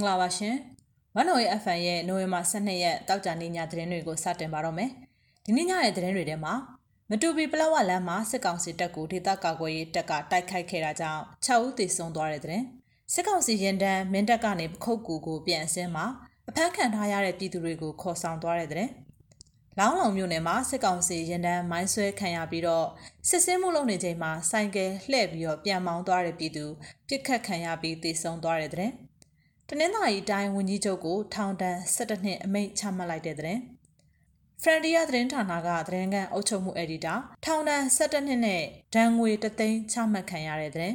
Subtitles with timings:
[0.00, 0.54] င်္ဂလာပါရှင်။
[1.16, 4.90] ဝန်တော်ရဲ့ FN ရဲ့နိုဝင်ဘာ12ရက်တောက်ကြနေ့ညသတင်းတွေကိုစတင်ပါတော့မယ်။
[5.44, 6.54] ဒီနေ့ညရဲ့သတင်းတွေထဲမှာ
[7.10, 12.62] မတူပီပလောဝလမ်းမှာစစ်ကောင်စီတပ်ကိုဒေသကာကွယ်ရေးတပ်ကတိုက်ခိုက်ခဲ့တာကြောင့်6ဦးသေဆုံးသွားတဲ့တဲ့။
[13.12, 16.06] စစ်ကောင်စီရင်တန်းမင်းတပ်ကနေပခုတ်ကူကိုပြန်အစင်းမှာ
[16.48, 18.88] အဖမ်းခံထားရတဲ့ပြည်သူတွေကိုခေါ်ဆောင်သွားတဲ့တဲ့။
[19.78, 22.86] လောင်းလုံမြို့နယ်မှာစစ်ကောင်စီရင်တန်းမိုင်းဆွဲခံရပြီးတော့
[23.28, 26.64] စစ်စင်းမှုလုပ်နေချိန်မှာဆိုင်ကယ်လှည့်ပြီးတော့ပြန်မောင်းသွားတဲ့ပြည်သူ
[27.08, 28.92] ပြစ်ခတ်ခံရပြီးသေဆုံးသွားတဲ့တဲ့။
[29.72, 33.58] တနင်္သာရီတိုင်းဝန်ကြီးချုပ်ကိုထောင်ဒဏ်17နှစ်အမိန့်ချမှတ်လိုက်တဲ့တဲ့
[34.62, 38.62] ဖရန်ဒီယာသတင်းဌာနကသတင်းကန်အုပ်ချုပ်မှုအက်ဒီတာထောင်ဒဏ်17နှစ်နဲ့
[38.94, 40.92] ဒဏ်ငွေ3သိန်းချမှတ်ခံရတဲ့တဲ့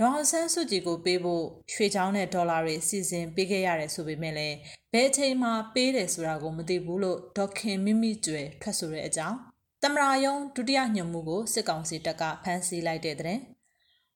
[0.00, 4.56] ဒေါ်ဆန်းစုကြည်ကိုပေးဖို့ရွှေချောင်းနဲ့ဒေါ်လာတွေစီစဉ်ပေးခဲ့ရတယ်ဆိုပေမဲ့လည်း
[4.92, 9.36] ဘယ်အချိန်မှပေးတယ်ဆိုတာကိုမသိဘူးလို့ဒေါခင်မိမိကျွယ်ထွက်ဆိုတဲ့အကြောင်း
[9.82, 13.38] တမရာယုံဒုတိယညွှန်မှုကိုစစ်ကောင်စီတပ်ကဖမ်းဆီးလိုက်တဲ့တဲ့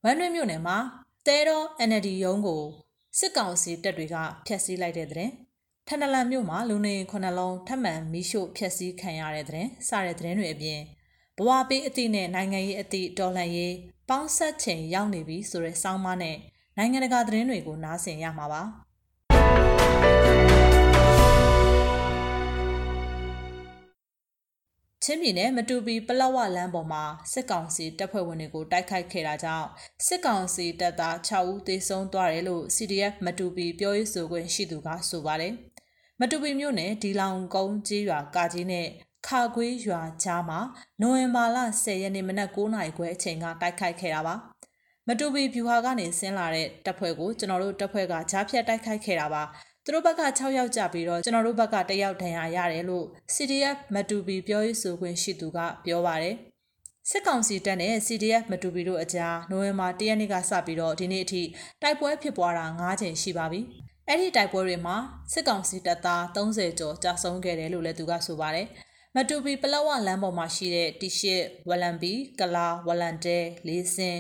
[0.04, 0.76] ဝမ်ရွေမြို့နယ်မှာ
[1.26, 2.62] တဲတော် NLD ရုံးကို
[3.18, 5.30] စစ်ကောင်စီတပ်တွေကဖျက်ဆီးလိုက်တဲ့တဲ့
[5.86, 10.80] ထန်တလန်မြို့မှာလူနေခုနှစ်လုံးထပ်မံမီးရှို့ဖျက်ဆီးခံရတဲ့တဲ့စတဲ့တဲ့တွေအပြင်
[11.36, 13.74] ဘဝပေးအသည့်နဲ့နိုင်ငံရေးအသည့်တော်လှန်ရေး
[14.08, 16.36] ပေါင်းဆက်ချိန်ရောက်နေပြီဆိုတဲ့စောင်းမနဲ့
[16.76, 18.62] နိုင်ငံတကာသတင်းတွေကိုနားဆင်ရမှာပါ
[25.10, 29.68] ချင်းပြည်နယ်မတူပီပလောဝလမ်းပေါ်မှာစစ်ကောင်စီတပ်ဖွဲ့ဝင်တွေကိုတိုက်ခိုက်ခဲ့တာကြောင့်
[30.06, 35.52] စစ်ကောင်စီတပ်သား6ဦးသေဆုံးသွားတယ်လို့ CDF မတူပီပြောရေးဆိုခွင့်ရှိသူကဆိုပါတယ်။
[36.20, 38.86] မတူပီမြို့နယ်ဒီလောင်ကုန်းကြီးရွာကာကြီးနဲ့
[39.26, 40.60] ခါကွေးရွာကြားမှာ
[41.00, 44.34] နိုဝင်ဘာလ10ရက်နေ့မနက်9:00နာရီခွဲအချိန်ကတိုက်ခိုက်ခဲ့တာပါ။
[45.08, 49.42] မတူပီဖြူဟာကနေဆင်းလာတဲ့တပ်ဖွဲ့ကိုကျွန်တော်တို့တပ်ဖွဲ့ကကြားဖြတ်တိုက်ခိုက်ခဲ့တာပါ။
[49.88, 56.36] သူတို့ဘက်က6ယောက်ကြပြီးတော့ကျွန်တော်တို့ဘက်က1ယောက်ဒဏ်ရာရတယ်လို့ CDF မတူပီပြောရေးဆိုခွင့်ရှိသူကပြောပါတယ်
[57.10, 61.42] စစ်ကောင်စီတပ်နဲ့ CDF မတူပီတို့အကြားနိုဝင်ဘာ၁ရက်နေ့ကစပြီးတော့ဒီနေ့အထိ
[61.82, 63.60] တိုက်ပွဲဖြစ်ပွားတာ9ချိန်ရှိပါပြီ။
[64.08, 64.96] အဲ့ဒီတိုက်ပွဲတွေမှာ
[65.32, 68.66] စစ်ကောင်စီတပ်သား30ကျော်ကြာဆုံးခဲ့တယ်လို့လည်းသူကဆိုပါတယ်။
[69.16, 74.18] မတူပီပလောဝလမ်းပေါ်မှာရှိတဲ့တီရှစ်ဝလံပီကလာဝလန်တဲလေးစင်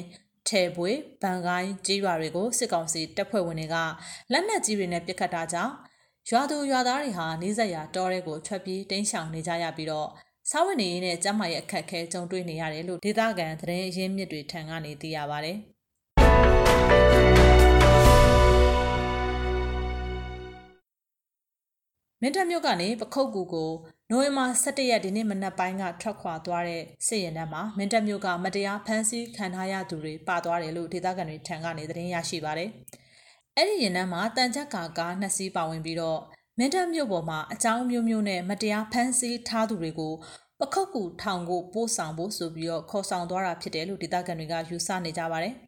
[0.48, 0.90] ထဲပွေ
[1.22, 3.76] ဗန်ကိုင်းကြေးရွာတွေကိုစစ်ကောင်စီတပ်ဖွဲ့ဝင်တွေက
[4.32, 5.74] လက်နက်ကြီးတွေနဲ့ပစ်ခတ်တာကြောင့်
[6.30, 10.08] ရွာသူရွာသားတွေဟာနေဆက်ရာတောထဲကိုထွက်ပြေးတိမ်းရှောင်နေကြရပြီးတော့
[10.50, 15.54] စားဝတ်နေရေးနဲ့ကျန်းမာရေးအခက်အခဲကြုံတွေ့နေရတယ်လို့ဒေသခံသတင်းရင်းမြစ်တွေထံကနေသိရပါဗျ။
[22.22, 23.70] မင်းတပ်မြို့ကနေပခုတ်ကူကို
[24.10, 32.70] နိုဝင်ဘာ17ရက်ဒီနေ့မနက်ပိုင်းကထွက်ခွာသွားတဲ့စစ်ရင်တန်းမှာမင်းတပ်မြို့ကမတရားဖမ်းဆီးခံထားရသူတွေပါသွားတယ်လို့ဒေသခံတွေထံကနေသတင်းရရှိပါတယ်။
[33.56, 36.20] အဲ့ဒီရင်တန်းမှာတန်ချက်ကာကားနှစ်စီးပါဝင်ပြီးတော့
[36.58, 40.14] မင်းတပ်မြို့ပေါ်မှာအကြောင်းမျိုးမျိုးနဲ့မတရားဖမ်းဆီးထားသူတွေကို
[40.60, 45.54] ပခုတ်ကူထောင်ကိုပို့ဆောင်ဖို့ဆိုပြီးတော့ခေါ်ဆောင်သွားတာဖြစ်တယ်လို့ဒေသခံတွေကယူဆနေကြပါတယ်။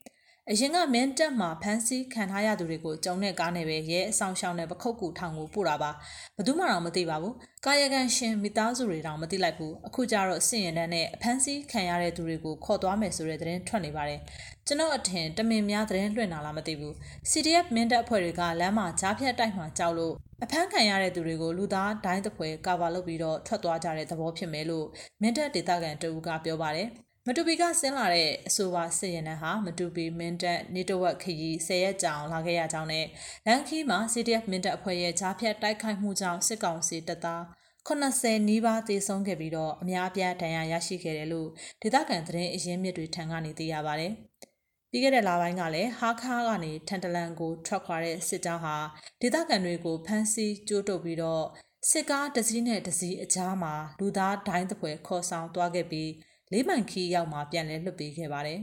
[0.53, 5.91] အရင်ကမင်းတက်မှာဖမ်းဆီးခံထားရသူတွေကိုကြုံတဲ့ကားနဲ့ပဲရဲအဆောင်ရှောင်းနဲ့ပခုတ်ကူထောင်ကိုပို့တာပါ
[6.37, 7.34] ဘယ်သူမှတော့မသိပါဘူး
[7.66, 14.21] ကာယကံရှင်မိသားစုတွေတောင်မသိလိုက်ဘူးအခုကျတော့စင်ရင်တန်းနဲ့အဖမ်းဆီးခံရတဲ့သူတွေကိုခေါ်သွားမယ်ဆိုတဲ့သတင်းထွက်နေပါတယ်
[14.66, 16.94] ကျွန်တော်အထင်တမင်များသတင်းလွှင့်တာလားမသိဘူး
[17.31, 24.87] CDF မင်းတပ်အဖွဲ့တွေကလမ်းမှာကြားဖြတ်တိုက်မှာကြောက်လို့အဖမ်းခံရတဲ့သူတွေကိုလူသားဒိုင်းတပွဲကာဗာလုပ်ပြီးတော့ထွက်သွားကြတဲ့သဘောဖြစ်မယ်လို့
[25.21, 26.88] မင်းတပ်ဒေသခံတအူးကပြောပါတယ်
[27.32, 33.06] မတူပီကဆင်းလာတဲ့အဆိုပါစစ်ရင်နှန်းဟာမတူပီမင်းတပ်နေတဝက်ခရီး၁၀ရက်ကြာအောင်လာခဲ့ရကြောင်းနဲ့
[33.46, 37.42] လန်ခီမှာ CDF မင်းတပ်အဖွဲ့ရဲ့ဂျားဖြတ်တိုက်ခိုက်မှုကြောင့်စစ်ကောင်စီတပ်သား
[37.88, 41.48] 80နီးပါးသေဆုံးခဲ့ပြီးတော့အများအပြားဒဏ်ရာရရှိခဲ့တယ်လို့
[41.82, 44.08] ဒေသခံသတင်းအရင်းမြစ်တွေထံကနေသိရပါဗျ။
[44.90, 48.76] ပြီးခဲ့တဲ့လပိုင်းကလည်းဟာခါကနေထန်တလန်ကိုထွက်ခွာတဲ့စစ်ကြောင်းဟာ
[49.20, 51.44] ဒေသခံတွေကိုဖမ်းဆီးကြိုးတုပ်ပြီးတော့
[51.90, 56.10] စစ်ကားတစ်စီးနဲ့တစ်စီးအကြားမှာလူသားဒိုင်းတပွဲခေါ်ဆောင်သွားခဲ့ပြီး
[56.53, 58.61] လေးမိုင်ခီးရောက်မှပြန်လဲလွတ်ပေးခဲ့ပါတယ်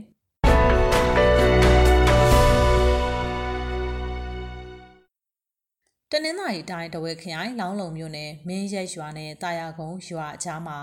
[6.12, 10.78] တနင်္သာရီတိုင်းတဝဲခရိုင်လောင်းလုံမြို့နယ်မင်းရက်ရွာနဲ့တာယာကုန်းရွာအကြားမှာ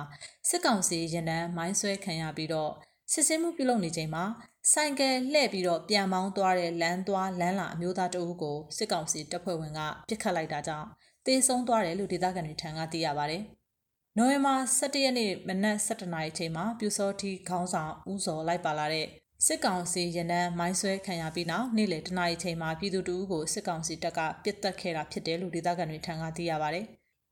[0.50, 2.72] စစ်ကောင်စီရင်တန်းမိုင်းဆွဲခံရပြီးတော့
[3.12, 4.24] စစ်စင်းမှုပြုလုပ်နေချိန်မှာ
[4.72, 9.80] ဆိုင်ကယ်လှည့်ပြီးတော့ပြန်မောင်းသွားတဲ့လမ်းသွားလမ်းလာအမျိုးသားတအုပ်ကိုစစ်ကောင်စီတပ်ဖွဲ့ဝင်က
[10.10, 10.88] ပစ်ခတ်လိုက်တာကြောင့်
[11.26, 13.40] တေဆုံးသွားတယ်လို့ဒေသခံတွေထံကသိရပါဗျ။
[14.20, 19.08] နိုဝင်ဘာ17ရက်နေ့မနက်7:00နာရီအချိန်မှာပြူစောတိခေါင်းဆောင်ဦးစောလိုက်ပါလာတဲ့
[19.46, 26.82] စစ်ကောင်စီရန်တန်းမိုင်းဆွဲခံရပြီးနောက်နေ့လယ်တနာရီချိန်မှာပြည်သူတူကိုစစ်ကောင်စီတပ်ကပစ်တက်ခဲ့တာဖြစ်တယ်လို့ဒေသခံတွေထံကသိရပါဗျ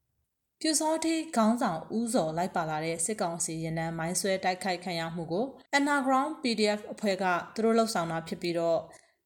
[0.60, 5.46] ။ပြူစောတိခေါင်းဆောင်ဦးစောလိုက်ပါလာတဲ့စစ်ကောင်စီရန်တန်းမိုင်းဆွဲတိုက်ခိုက်ခံရမှုကို
[5.78, 7.26] Underground PDF အဖွဲ့က
[7.56, 8.80] သူတို့လှုပ်ဆောင်တာဖြစ်ပြီးတော့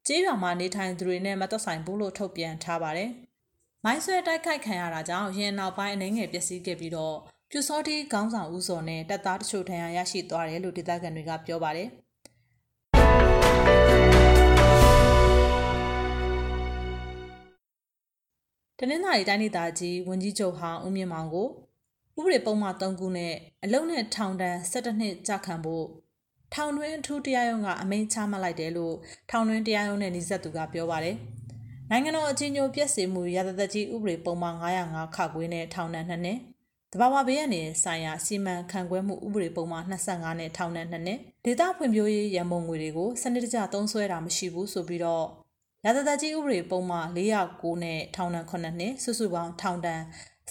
[0.08, 3.10] ကျေးရွာမှာနေထိုင်သူတွေနဲ့မသက်ဆိုင်ဘူးလို့ထုတ်ပြန်ထားပါတယ်။
[3.86, 7.18] မိုင်းဆွဲတိုက်ခိုက်ခံရတာကြောင့်ရင်နောက်ပိုင်းအနေငယ်ပျက်စီးခဲ့ပြီးတော့
[7.52, 11.90] ပြူစောတိခေါင်းဆောင်ဦးစောနဲ့တပ်သားတချို့ထံရရှိသွားတယ်လို့ဒေသခံတွေကပြောပါတယ်။
[18.80, 21.48] တနင်္သာရီတိုင်းဒေသကြီးဝန်ကြီးချုပ်ဟောင်းဦးမြင့်မောင်ကို
[22.18, 23.34] ဥပဒေပုံမှန်3ခုနဲ့
[23.64, 25.86] အလုံနဲ့ထောင်ဒဏ်17နှစ်ကြာခံဖို့
[26.54, 28.96] ထောင်တွင်းအထူးတရားရုံးကအမိန့်ချမှတ်လိုက်တယ်လို့
[29.30, 31.16] ထောင်တွင်းတရားရုံးနဲ့နှိစက်သူကပြောပါတယ်။
[31.90, 36.40] နိုင်ငံတော်အကြီးအကျယ်ပြည့်စုံမှုရသသက်ကြီးဥပဒေပုံမှန်905ခခွေးနဲ့ထောင်ဒဏ်2နှစ်
[36.94, 45.26] တဘာဝဘေးရနေဆိုင်ရာစီမံခန့်ခွဲမှုဥပဒေပုံမှန်25နဲ့ထောင်ဒဏ်2နှစ်ဒေသဖွံ့ဖြိုးရေးရန်ပုံငွေတွေကိုစနစ်တကျသုံးစွဲတာမရှိဘူးဆိုပြီးတော့
[45.86, 50.02] ရသသက်ကြီးဥပဒေပုံမှန်409နဲ့ထောင်ဒဏ်9နှစ်စုစုပေါင်းထောင်ဒဏ်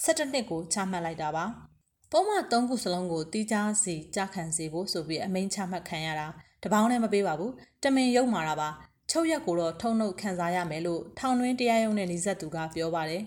[0.03, 1.45] 17နှစ်ကိုချမှတ်လိုက်တာပါ။
[2.11, 6.27] ပုံမှန်၃ခုစလုံးကိုတီးခြားစီကြခံစေဖို့ဆိုပြီးအမိန့်ချမှတ်ခံရတာ
[6.63, 8.69] တပေါင်းနဲ့မပေးပါဘူးတမင်ရုပ်မာတာပါ
[9.11, 13.21] ချုပ်ရက်ကိုတော့ထုံနှုတ်ခံစားရမယ်လို့ထောင်တွင်းတရားရုံးနဲ့နှိစက်သူကပြောပါတယ်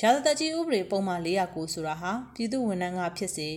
[0.00, 3.48] ရာဇသက်ကြီးဥပဒေပုံမှန်409ဆိုတာဟာပြည်သူဝန်ထမ်းကဖြစ်စေ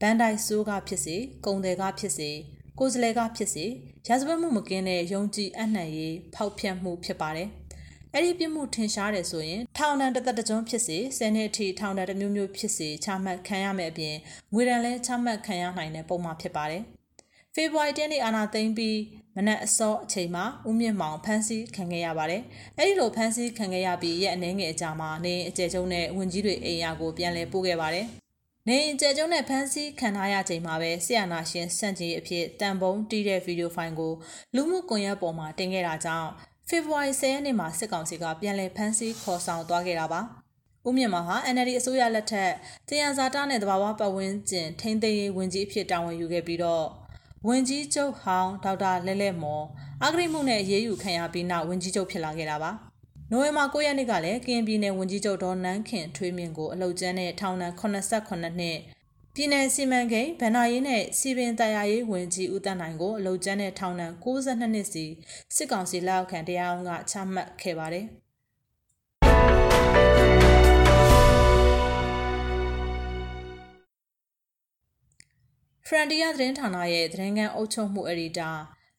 [0.00, 1.16] ဘန်ဒိုင်ဆိုးကဖြစ်စေ
[1.46, 2.30] ကုန်တယ်ကဖြစ်စေ
[2.78, 3.64] ကိုယ်စလဲကဖြစ်စေ
[4.06, 7.48] ရာဇဝတ်မှုမကင်းတဲ့ယုံကြည်အနှံ့ရေးဖောက်ဖျက်မှုဖြစ်ပါတယ်။
[8.12, 14.16] အဲ့ဒီပြစ်မှုထင်ရှားတယ်ဆိုရင်ထောင်ဒဏ်တစ်သက်တစ်ကျွန်းဖြစ်စေ10နှစ်အထိထောင်ဒဏ်တစ်မျိုးမျိုးဖြစ်စေချမှတ်ခံရမယ့်အပြင်
[14.54, 16.82] ငွေဒဏ်လည်းချမှတ်ခံရနိုင်တဲ့ပုံမှန်ဖြစ်ပါတယ်။
[17.54, 18.96] ဖေဖော်ဝါရီလနေ့အာဏာသိမ်းပြီး
[19.36, 22.42] မနက်အစောအချိန်မှာဦးမြင့်မောင်ဖမ်းဆီးခံခဲ့ရပါတယ်။
[22.78, 28.06] အဲဒီလိုဖမ်းဆီးခံခဲ့ရပြီးရက်အနည်းငယ်အကြာမှာနေအကျယ်ကျုံနဲ့ဝင်ကြီးတွေအိမ်ယာကိုပြန်လည်ပို့ခဲ့ပါတယ်။
[28.68, 34.12] နေအကျယ်ကျုံနဲ့ဖမ်းဆီးခံထားရချိန်မှာပဲဆီယနာရှင်စန့်ကြီးအဖြစ်တန်ပုံတီးတဲ့ဗီဒီယိုဖိုင်ကို
[34.54, 36.30] လူမှုကွန်ရက်ပေါ်မှာတင်ခဲ့တာကြောင့်
[36.68, 40.20] ဖေဖော်ဝါရီ10ရက်နေ့မှာစစ်ကောင်စီကပြန်လည်ဖမ်းဆီးခေါ်ဆောင်သွားခဲ့တာပါ။
[40.88, 42.52] ဦးမြင့်မောင်ဟာ NLD အစိုးရလက်ထက်
[42.88, 46.86] တရားစာတနဲ့တဘာဝပတ်ဝန်းကျင်ထိန်းသိမ်းရေးဝန်ကြီးအဖြစ်တာဝန်ယူခဲ့ပြီးတော့
[47.48, 49.64] ဝန်ကြီးချုပ်ဟောင်းဒေါက်တာလဲလဲမော်
[50.04, 52.70] အဂရိမှုနဲ့ရေးယူခံရပြီးနောက်ဝန်ကြီးချုပ်ဖြစ်လာခဲ့တာပါ။
[53.30, 58.54] နိုဝင်ဘာ9ရက်နေ့ကလည်းကရင်ပြည်နယ်ဝန်ကြီးချုပ်ဒေါ်နန်းခင်ထွေးမြင့်ကိုအလုတ်ကျန်းနဲ့ထောင်ဒဏ်89နှစ်
[59.34, 65.04] ပြည်내စီမံကိန်းဗန္နာရေးနဲ့စီပင်တရားရေးဝန်ကြီးဦးတန်းနိုင်ကိုအလုံကျန်းတဲ့ထောင်ဒဏ်62နှစ်စီ
[65.56, 68.06] စစ်ကောင်စီလက်အောက်ခံတရားရုံးကချမှတ်ခဲ့ပါတယ်။
[75.88, 78.50] ဖရန်တီယာသတင်းဌာနရဲ့သတင်းကန်းအုပ်ချုပ်မှုအရီတာ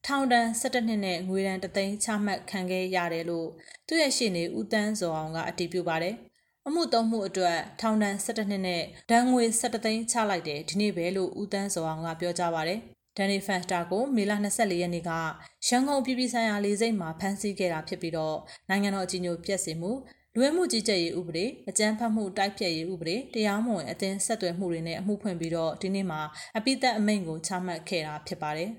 [0.06, 3.48] ထောင်ဒဏ်17နှစ်နဲ့ငွေဒဏ်3သိန်းချမှတ်ခံခဲ့ရတယ်လို့
[3.88, 6.16] သူ့ရဲ့ရှေ့နေဦးတန်းစောအောင်ကအတည်ပြုပါတယ်။
[6.68, 8.82] အမှုသုံးမှုအတွက်ထောင်ဒဏ်17နှစ်နဲ့
[9.12, 12.80] ဒဏ်ငွေ17သိန်းချလိုက်တယ်ဒီနေ့ပဲလို့ဦးတန်းစောအောင်ကပြောကြားပါတယ်
[13.18, 15.12] ဒန်နီဖန်စတာကိုမေလ24ရက်နေ့က
[15.68, 18.38] ရန်ကုန်ပြည်ပြည်ဆိုင်ရာလေဆိပ်မှာဖမ်းဆီးခဲ့တာဖြစ်ပြီးတော့
[18.70, 19.92] နိုင်ငံတော်အကြီးအကျယ်ပြည့်စင်မှု
[20.40, 26.22] လူဝင်မှုကြီးကြပ်ရေးဥပဒေအကြမ်းဖက်မှုတိုက်ဖျက်ရေးဥပဒေတရားမဝင်အသင်းဆက်သွယ်မှုတွေနဲ့အမှုဖွင့်ပြီးတော့ဒီနေ့မှာ
[26.58, 28.72] အပိသက်အမိန့်ကိုချမှတ်ခဲ့တာဖြစ်ပါတယ်။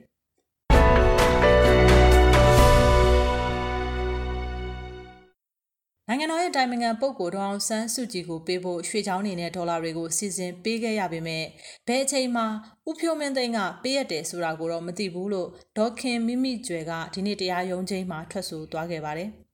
[6.08, 11.44] နိုင်ငံတော်ရဲ့တိုင်ပင်ခံပုဂ္ဂိုလ်ဒေါအောင်ဆန်းစုကြည်ကိုပေးဖို့ရွှေချောင်းနေနဲ့ဒေါ်လာတွေကိုစီစဉ်ပေးခဲ့ရပေမဲ့
[11.86, 12.46] ဘယ်အချိန်မှာ
[12.88, 19.30] ဥဖြိုးမင်းသိန်းကပေးရတယ်ဆိုတာကိုတော့မသိဘူးလို့ဒေါခင်မိမိကျွယ်ကဒီနေ့တရားရုံးချိန်မှာထွက်ဆိုသွားခဲ့ပါတယ်။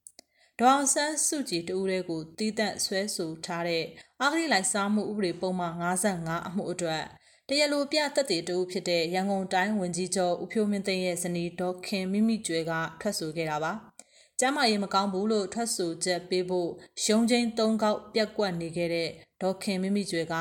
[0.60, 3.84] ဒေါအောင်ဆန်းစုကြည်တူရဲကိုတီးတန့်ဆွဲဆိုထားတဲ့
[4.20, 7.04] အာဂရိလိုက်စားမှုဥပဒေပုံမှန်55အမှုအတွက်
[7.48, 13.72] တရလိုပြသက်တေတူဖြစ်တဲ့ရန်ကုန်တိုင်းဝန်ကြီးချုပ်ဦးဖြိုးမင်းသိန်းရဲ့ဇနီးဒေါခင်မိမိကျွယ်ကထွက်ဆိုခဲ့တာပါ။
[14.40, 16.70] ကျမ်းမာရေးမကောင်းဘူးလို့ထွက်ဆိုချက်ပေးဖို့
[17.04, 19.08] ရုံးချင်း၃ခေါက်ပြက်ကွက်နေခဲ့တဲ့
[19.42, 20.34] ဒေါက်ခင်မိမိကျွေက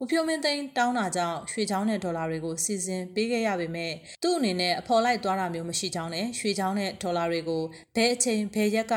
[0.00, 3.92] ဦးဖြိုးမင်းသိန်းတောင်းတာကြောင့်ရွှေချောင်းနဲ့ဒေါ်လာတွေကိုစီစဉ်ပေးခဲ့ရပေမဲ့
[4.22, 7.62] သူ့အနေနဲ့အဖော်လိုက်သွားတာမျိုးမရှိကြောင်းနဲ့ရွှေချောင်းနဲ့ဒေါ်လာတွေကို
[7.96, 8.94] ဘယ်အချိန်ဘယ်ရက်က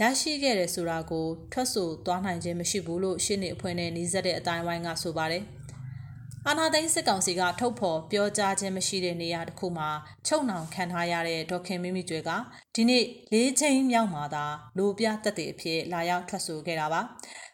[0.00, 5.42] ရရှိခဲ့တယ်ဆိုတာကိုထွက်ဆိုသွားနိုင်ခြင်းမရှိဘူးလို့ရှင်းနေအဖွဲ့နဲ့နှီးစက်တဲ့အတိုင်းဝိုင်းကဆိုပါတယ်။
[6.46, 9.88] အာနာသိန်းစစ်ကောင်စီကထုတ်ဖော်ပြောကြားခြင်းမရှိတဲ့နေရာတစ်ခုမှာ
[10.26, 12.30] ချုပ်နှောင်ခံထားရတဲ့ဒေါခင်မင်းမိကျွဲက
[12.74, 14.44] ဒီနေ့လေးချိန်မြောက်မှာသာ
[14.78, 17.00] လိုပြတက်တဲ့အဖြစ်လာရောက်ထွက်ဆိုခဲ့တာပါ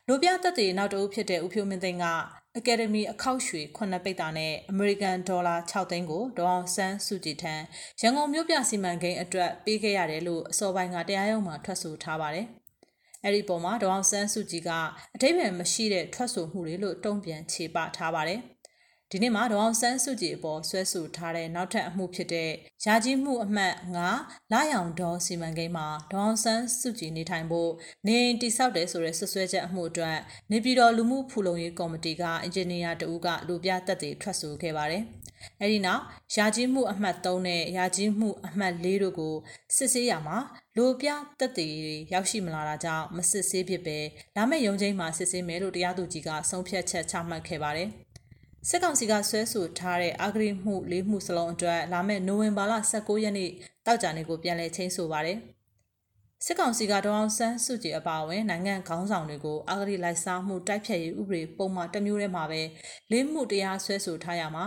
[0.08, 2.06] လိုပြတက်တဲ့နောက်တဦးဖြစ်တဲ့ဦးဖြိုးမင်းသိန်းက
[2.58, 7.54] အကယ်ဒမီအခောက်ရွှေခုနှစ်ပိတ်တာနဲ့အမေရိကန်ဒေါ်လာ6သိန်းကိုဒေါအောင်ဆန်းစုကြည်ထံ
[8.00, 12.46] ရန်ကုန်မြို့ပြစီမံကိန်းအတွက်ပေးခဲ့ရတယ်လို့အစောပိုင်းကတရားရုံးမှာထွက်ဆိုထားပါတယ်
[13.24, 14.70] အဲ့ဒီပုံမှာဒေါအောင်ဆန်းစုကြည်က
[15.14, 18.40] အထိပ္ပယ်မရှိတဲ့ထွက်ဆိုမှုတွေလို့တုံ့ပြန်ခြေပထားပါတယ်။
[19.12, 22.50] ဒီနေ့မှာဒေါအောင်ဆန်းစုကြည်အပေါ်ဆွဲဆိုထားတဲ့နောက်ထပ်အမှုဖြစ်တဲ့
[22.84, 23.74] ယာကြီးမှုအမှတ်
[24.14, 27.70] 9လာရောင်ဒေါစီမံကိန်းမှာဒေါအောင်ဆန်းစုကြည်နေထိုင်ဖို့
[28.06, 30.16] နေတိဆောက်တယ်ဆိုတဲ့ဆွဆွဲချက်အမှုအတွက်
[30.50, 35.02] နေပြည်တော်လူမှုဖူလုံရေးကော်မတီကအင်ဂျင်နီယာတဦးကလူပြတက်တွေထွက်ဆိုခဲ့ပါတယ်။
[35.60, 36.02] အဲဒီနောက်
[36.36, 39.34] ယာကြီးမှုအမှတ်3နဲ့ယာကြီးမှုအမှတ်4တို့ကို
[39.76, 40.38] စစ်ဆေးရမှာ
[40.76, 41.68] လူပြတက်တွေ
[42.12, 43.98] ရောက်ရှိမလာတာကြောင့်မစစ်ဆေးဖြစ်ပဲ
[44.36, 47.88] လာမယ့်ရုံးချိန်မှာစစ်ဆေးမယ်လို့တရားသူကြီးကဆုံးဖြတ်ချက်ချမှတ်ခဲ့ပါတယ်။
[48.66, 53.50] စစ်ကောင်စီကဆွဲဆိုထားတဲ့အာဂရိမှုလေးမှုစလုံးအတွက်လာမယ့်နိုဝင်ဘာလ19ရက်နေ့
[53.86, 55.38] တောက်ကြနေကိုပြန်လည်ချင်းဆိုပါတယ်။
[56.44, 62.62] စစ်ကောင်စီကဒေါအောင်ဆန်းစုကြည်အပါအဝင်နိုင်ငံခေါင်းဆောင်တွေကိုအာဂရိလိုက်စားမှုတိုက်ဖြတ်ရေးဥပဒေပုံမှန်တစ်မျိုးတည်းမှာပဲ
[63.10, 64.64] လေးမှုတရားဆွဲဆိုထားရမှာ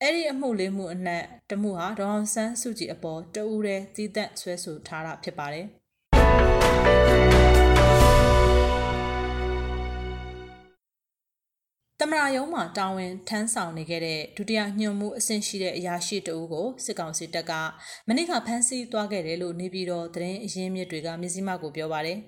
[0.00, 5.66] အဲ့ဒီအမှုလေးမှုအနက်တမှုဟာဒေါအောင်ဆန်းစုကြည်အပေါ်တဦးတည်းသီးသန့်ဆွဲဆိုထားတာဖြစ်ပါတယ်။
[12.00, 17.52] တမရယုံမှာတာဝန်ထမ်းဆောင်နေခဲ့တဲ့ဒုတိယညွှန်မှုအဆင့်ရှိတဲ့အရာရှိတအုပ်ကိုစစ်ကောင်စီတပ်က
[18.08, 22.18] မနေ့ကဖမ်းဆီးသွားခဲ့တယ်လို့နေပြည်တော်သတင်းအရင်းမြစ်တွေကမြစည်းမကိုပြောပါတယ်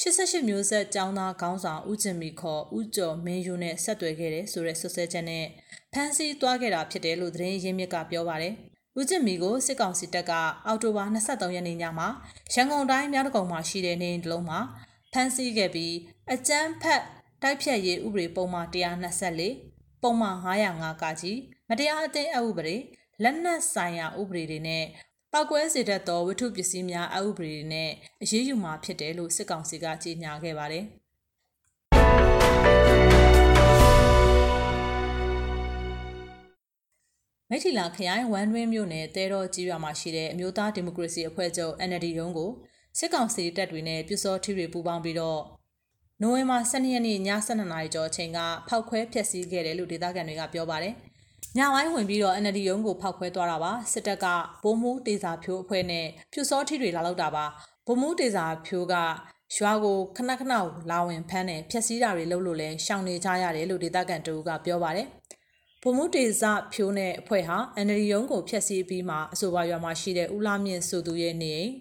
[0.00, 5.44] 88မျိုးဆက်ចောင်းသားခေါင်းဆောင်ဦးကျင်မီခေါ်ဦးကျော်မင်းယူနဲ့ဆက်သွယ်ခဲ့တယ်ဆိုတဲ့ဆွဆွဲချက်နဲ့
[5.92, 8.54] ဖမ်းဆီးသွားခဲ့တာဖြစ်တယ်လို့သတင်းရင်းမြစ်ကပြောပါတယ်။
[8.98, 10.32] ဦးကျင်မီကိုစစ်ကောင်စီတပ်က
[10.66, 12.08] အော်တိုဘာ23ရက်နေ့ညမှာ
[12.54, 14.58] ရန်ကုန်တိုင်းမြောက်တကုံမှာရှိတဲ့နေအိမ်တစ်လုံးမှာ
[15.12, 15.94] ဖမ်းဆီးခဲ့ပြီး
[16.32, 17.02] အကြမ်းဖက်
[17.42, 22.76] တိုက်ဖြတ်ရေးဥပဒေပုံမှန်124ပုံမှန်905ကကြီးမတရားအသင်းအဥပဒေ
[23.22, 24.84] လက်နက်ဆိုင်ရာဥပဒေတွေနဲ့
[25.32, 27.90] ပောက်ကွဲစေတတ်သောဝတ္ထုပစ္စည်းများအဥပဒေတွေနဲ့
[28.22, 30.84] အရေးယူမှာဖြစ်တယ်လို့စစ်ကောင်စီကကြေညာခဲ့ပါတယ်။
[37.50, 42.50] မိထီလာခရိုင်ဝမ်တွင်းမြို့နယ်တဲတော်ကြီးရွာမှာရှိတဲ့အမျိုးသားဒီမိုကရေစီအဖွဲ့ချုပ် NLD ရုံးကို
[42.98, 45.40] စစ်ကောင်စီတပ်တွေနဲ့ပြူစောထီတွေပူးပေါင်းပြီးတော့
[46.22, 48.38] နိုဝင်ဘာ12ရက်နေ့ည12နာရီကျော်အချိန်က
[48.68, 50.94] ဖောက်ခွဲဖျက်ဆီးခဲ့တယ်လို့ဒေသခံတွေကပြောပါတယ်။
[51.56, 54.26] ညပိုင်းဝင်ပြီးတော့ NLD ရုံးကိုဖောက်ခွဲသွားတာပါ။စစ်တပ်က
[54.62, 57.44] ဗိုလ်မှူးတေစာဖြိုးအဖွဲ့နဲ့ပြူစောထီတွေလာလောက်တာပါ။
[57.86, 58.94] ဗိုလ်မှူးတေစာဖြိုးက
[59.56, 60.52] ရွာကိုခဏခဏ
[60.90, 65.06] လာဝင်ဖမ်းတယ်ဖျက်ဆီးတာတွေလုပ်လို့လဲရှောင်နေကြရတယ်လို့ဒေသခံတူကပြောပါတယ်။
[65.82, 71.72] ဗိုလ်မှူးတေဇဖြိုးနဲ့အဖွဲ့ဟာ NLD ရုံးကိုဖျက်ဆီးပြီးမှအဆိုပါရွာမှာရှိတဲ့ဦးလာမြင့်ဆိုသူရဲ့နေအိမ်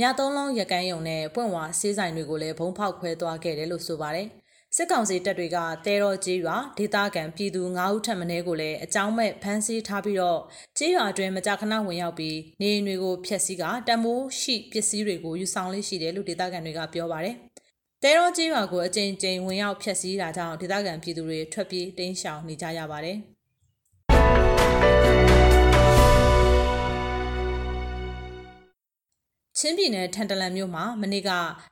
[0.00, 4.28] မြသုံးလုံးရကန်းယုံနဲ့ပွင့်ဝါစေးဆိုင်တွေကိုလည်းဘုံဖောက်ခွဲသွားခဲ့တယ်လို့ဆိုပါတယ်။
[4.76, 10.40] စစ်ကောင်စီတပ်တွေကတဲတော်ကြီးရွာဒေသခံပြည်သူ9ဦးထပ်မင်းကိုလည်းအကြောင်းမဲ့ဖမ်းဆီးထားပြီးတော့
[10.78, 17.34] ကြီးရွာအတွင်းမကြာခဏဝင်ရောက်ပြီးနေအိမ်တွေကိုဖျက်ဆီးကတံမိုးရှိပစ္စည်းတွေကိုယူဆောင်လေးရှိတယ်လို့ဒေသခံတွေကပြောပါတယ်။
[18.02, 23.18] တဲတော်ကြီးရွာကိုအကြိမ်ကြိမ်ဝင်ရောက်ဖျက်ဆီးတာကြောင့်ဒေသခံပြည်သူတွေထွက်ပြေးတိမ်းရှောင်နေကြရပါတယ်။
[29.58, 31.30] ချင်းပြည်နယ်ထန်တလန်မြို့မှာမနေ့က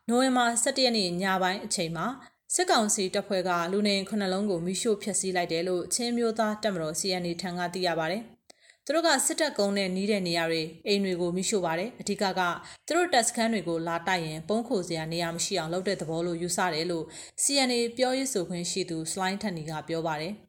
[0.08, 2.06] နိုဝင်ဘာ17ရက်နေ့ညပိုင်းအချိန်မှာ
[2.54, 8.22] စစ်ကောင်စီတပ်ဖွဲ့ကလူနေခုနှလုံးကိုမိရှို့ဖျက်ဆီးလိုက်တယ်လို့ချင်းမျိုးသားတပ်မတော် CNA ထံကသိရပါတယ်။
[8.84, 12.40] သူတို့ကစစ်တပ်ကုန်းနဲ့နီးတဲ့နေရာတွေအိမ်တွေကိုမိရှို့ပါတယ်။အဓိကက
[12.86, 17.04] သူတို့တပ်စခန်းတွေကိုလာတိုက်ရင်ပုံခိုစရာနေရာမရှိအောင်လုပ်တဲ့သဘောလို့ယူဆတယ်လို့
[17.42, 20.34] CNA ပြောရေးဆိုခွင့်ရှိသူစလိုင်းထန်နီကပြောပါတယ်။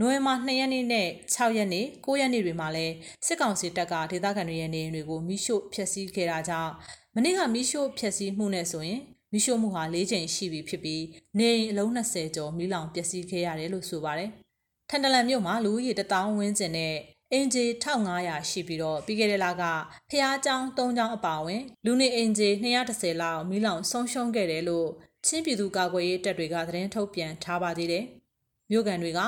[0.00, 2.94] နိုဝင်ဘာ2ရက်နေ့နဲ့6ရက်နေ့9ရက်နေ့တွေမှာလည်း
[3.26, 6.72] စစ်ကောင်စီတပ်ကဒေသခံတွေရဲ့နေအိမ်တွေကိုမိရှို့ဖျက်ဆီးခဲ့တာကြောင့်
[7.14, 9.00] မနေ့ကမိရှို့ဖျက်ဆီးမှုနဲ့ဆိုရင်
[9.32, 11.04] မိရှို့မှုဟာ၄ချိန်ရှိပြီဖြစ်ပြီး
[11.38, 14.30] နေအိမ်အလုံး20ကျော်မိလောင်ပျက်စီးခဲ့ရတယ်လို့ဆိုပါတယ်။
[14.90, 16.94] ထန်တလန်မြို့မှာလူဦးရေ1000ဝန်းကျင်နဲ့
[17.32, 19.64] အင်ဂျီ1500ရှိပြီးတော့ပြီးခဲ့တဲ့လက
[20.10, 24.88] ဖျားချောင်း3ချောင်းအပါအဝင်လူနေအင်ဂျီ210လောက်မိလောင်ဆုံးရှုံးခဲ့တယ်လို့
[25.26, 28.04] ချင်းပြည်သူကာကွယ်ရေးတပ်တွေကသတင်းထုတ်ပြန်ထားပါသေးတယ်။
[28.70, 29.20] မြို့ကန်တွေက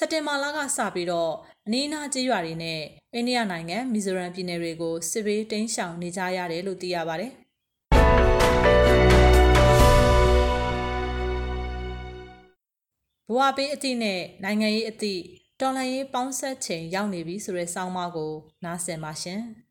[0.00, 1.32] စက်တင်ဘာလကစပြီးတော့
[1.66, 2.80] အနီးအနားကျေးရွာတွေနဲ့
[3.14, 7.32] အိန္ဒိယနိုင်ငံမီဇိုရမ်ပြည်နယ်တွေကိုစစ်ဘေးတိမ်းရှောင်နေကြရတယ်လို့သိရပါတယ်။
[13.28, 15.22] ဘဝပေးအသည့်နဲ့နိုင်ငံရေးအသည့်
[15.60, 18.32] တော်လှန်ရေးပေါင်းဆက်ချိန်ရောက်နေပြီဆိုတဲ့ဆောင်းပါးကို
[18.64, 19.42] နားဆင်ပါရှင်။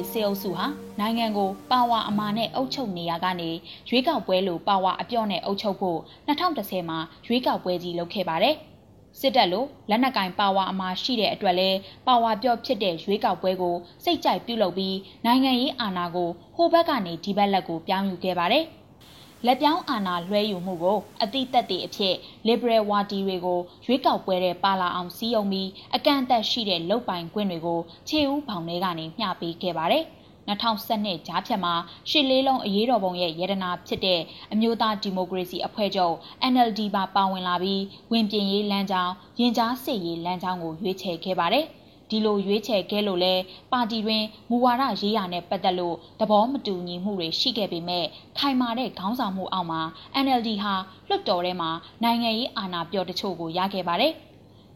[0.00, 0.66] ရွှေစေအုပ်စုဟာ
[1.00, 3.50] နိုင်ငံကိုပါဝါအမာနဲ့အုပ်ချုပ်နေရကနေ
[3.88, 8.54] ရွေးကောက်ပွဲလိုပါဝါအပြော့နဲ့အုပ်ချုပ်ဖို့2010မှာရွေးကောက်ပွဲကြီးလုပ်ခဲ့ပါတယ်။
[9.20, 11.70] စစ်တပ်လိုလက်နက်ကင်ပါဝါအမာရှိတဲ့အတွက်လဲ
[12.06, 18.66] ပါဝါပြော့ဖြစ်တဲ့ရွေးကောက်ပွဲကိုစိတ်ကြိုက်ပြုလုပ်ပြီးနိုင်ငံရေးအာဏာကိုဟိုဘက်ကနေဒီဘက်လက်ကိုပြောင်းယူခဲ့ပါတယ်။
[19.46, 22.14] လက်ပြောင်းအာဏာလွှဲယူမှုကိုအတိတ်တွေအဖြစ်
[22.48, 30.04] liberal ဝါဒီတွေကိုရွေးကောက်ပွဲတဲ့ပါလာအောင်စီးအောင်ပြီးအကန့်အသတ်ရှိတဲ့လုတ်ပိုင်ခွင့်တွေကိုခြေဦးဖောင်တွေကနေမျှပေးခဲ့ပါတယ်။
[30.48, 31.74] 2012ကြားဖြတ်မှာ
[32.10, 34.20] ရှစ်လေးလုံးအရေးတော်ပုံရဲ့ရတနာဖြစ်တဲ့
[34.52, 36.14] အမျိုးသားဒီမိုကရေစီအဖွဲ့ချုပ်
[36.52, 37.82] NLD ပါပါဝင်လာပြီး
[38.12, 41.66] ဝင်ပြင်ရေးလမ်းကြောင်းရင်ကြားစစ်ရေးလမ်းကြောင်းကိုရွေးချယ်ခဲ့ပါတယ်။
[42.10, 43.34] ဒီလိုရွေးချယ်ခဲ့လို့လဲ
[43.72, 48.04] ပါတီတွင်မူဝါဒရေးရာနဲ့ပတ်သက်လို့သဘောမတူညီမှုတွေရှိခဲ့ပေမဲ့
[48.38, 49.80] ခိုင်မာတဲ့ခေါင်းဆောင်မှုအောက်မှာ
[50.24, 50.74] NLD ဟာ
[51.08, 51.70] လွှတ်တော်ထဲမှာ
[52.02, 54.12] နိုင်ငံရေးအာဏာပြောတချို့ကိုရခဲ့ပါတယ်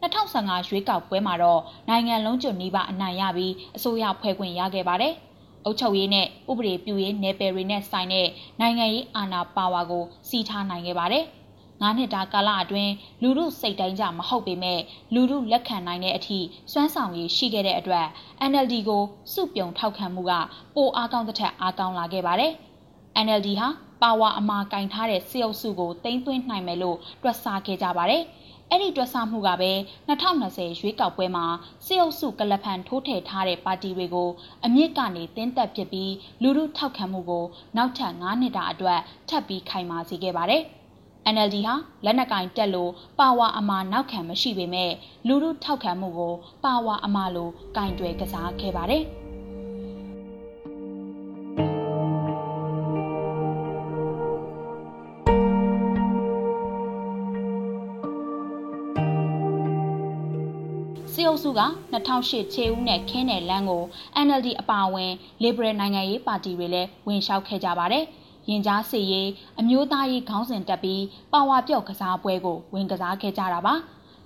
[0.01, 5.13] 2015ရွေးကောက်ပွဲမှာတော့နိုင်ငံလုံးကျွတ်နီးပါးအနိုင်ရပြီးအစိုးရဖွဲ့ခွင့်ရခဲ့ပါတယ်။
[5.65, 8.27] အုပ်ချုပ်ရေးနဲ့ဥပဒေပြုရေးနယ်ပယ်တွေနဲ့ဆိုင်တဲ့
[8.59, 11.25] နိုင်ငံရေးအာဏာပါဝါကိုစီးထားနိုင်ခဲ့ပါတယ်။
[11.85, 14.79] ၅နှစ်တာကာလအတွင်းလူမှုစိတ်တိုင်းကြမဟုတ်ပေမဲ့
[15.13, 16.39] လူမှုလက်ခံနိုင်တဲ့အထိ
[16.71, 18.05] စွမ်းဆောင်ရည်ရှိခဲ့တဲ့အတွက်
[18.51, 20.33] NLD ကိုစုပြုံထောက်ခံမှုက
[20.75, 22.51] ပိုအားကောင်းတဲ့ထက်အားကောင်းလာခဲ့ပါတယ်။
[23.25, 23.67] NLD ဟာ
[24.01, 28.23] ပါဝါအမာကင်ထားတဲ့စစ်အုပ်စုကိုတင်သွင်းနိုင်မယ်လို့တွက်ဆခဲ့ကြပါတယ်။
[28.69, 29.71] အဲ့ဒီတွက်ဆမှုကပဲ
[30.09, 31.45] 2020ရွေးကောက်ပွဲမှာ
[31.85, 34.29] စစ်အုပ်စုကလဖန်ထိုးထည့်ထားတဲ့ပါတီတွေကို
[34.65, 37.45] အမြင့်ကနေတင်းတက်ဖြစ်ပြီးလူမှုထောက်ခံမှုကို
[37.77, 38.99] နောက်ထပ်9နှစ်တာအတွက်
[39.29, 40.63] ထပ်ပြီးခိုင်မာစေခဲ့ပါတယ်။
[41.33, 41.73] NLD ဟာ
[42.05, 44.91] လက်နက်ကင်တက်လို့ပါဝါအမာနောက်ခံမရှိပေမဲ့
[45.27, 49.03] လူလူထောက်ခံမှုကိုပါဝါအမာလိုကင်တွယ်ကစားခဲ့ပါတယ်။
[61.13, 61.61] စစ်အုပ်စုက
[61.93, 63.83] 2008ခြေဦးနဲ့ခင်းတဲ့လမ်းကို
[64.25, 65.11] NLD အပါအဝင်
[65.43, 68.05] Liberal နိုင်ငံရေးပါတီတွေလည်းဝင်လျှောက်ခဲ့ကြပါတယ်။
[68.49, 73.75] ရင်ကြားစေရေးအမျိုးသားရေးခေါင်းစဉ်တက်ပြီးပါဝါပြော့ကစားပွဲကိုဝင်ကစားခဲ့ကြတာပါ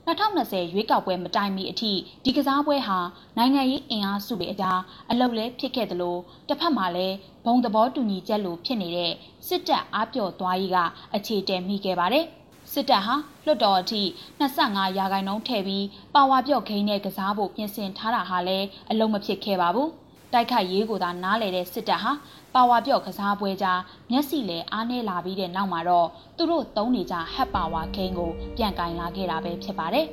[0.08, 1.92] 2020ရွေးကောက်ပွဲမတိုင်မီအထိ
[2.24, 2.98] ဒီကစားပွဲဟာ
[3.38, 9.12] နိုင်ငံရေးအင်အားစုတွေအကြားအလုတ်လဲဖြစ်ခဲ့တယ်လို့တစ်ဖက်မှာလည်းဘုံသဘောတူညီချက်လိုဖြစ်နေတဲ့
[9.48, 10.78] စစ်တပ်အားပြော့သွားရေးက
[11.16, 12.26] အခြေတည်မိခဲ့ပါတယ်
[12.74, 14.02] စစ်တပ်ဟာလွတ်တော်အထိ
[14.46, 19.90] 25ရာခိုင်နှုန်းထည့်ပြီးပါဝါပြော့ခိန်းနဲ့ကစားဖို့ပြင်ဆင်ထားတာဟာလည်းအလုံးမဖြစ်ခဲ့ပါဘူး
[20.34, 22.12] တိုက်ခိုက်ရေးကိုသာနားလေတဲ့စစ်တပ်ဟာ
[22.56, 23.80] ပါဝါပြော့ကစားပွဲကြား
[24.12, 30.08] မျက်စိလဲအားနည်းလာပြီးတဲ့နောက်မှာတော့သူတို့သုံးနေကြဟက်ပါဝါခိန်းကိုပြန်ကင်လာခဲ့တာပဲဖြစ်ပါတယ်။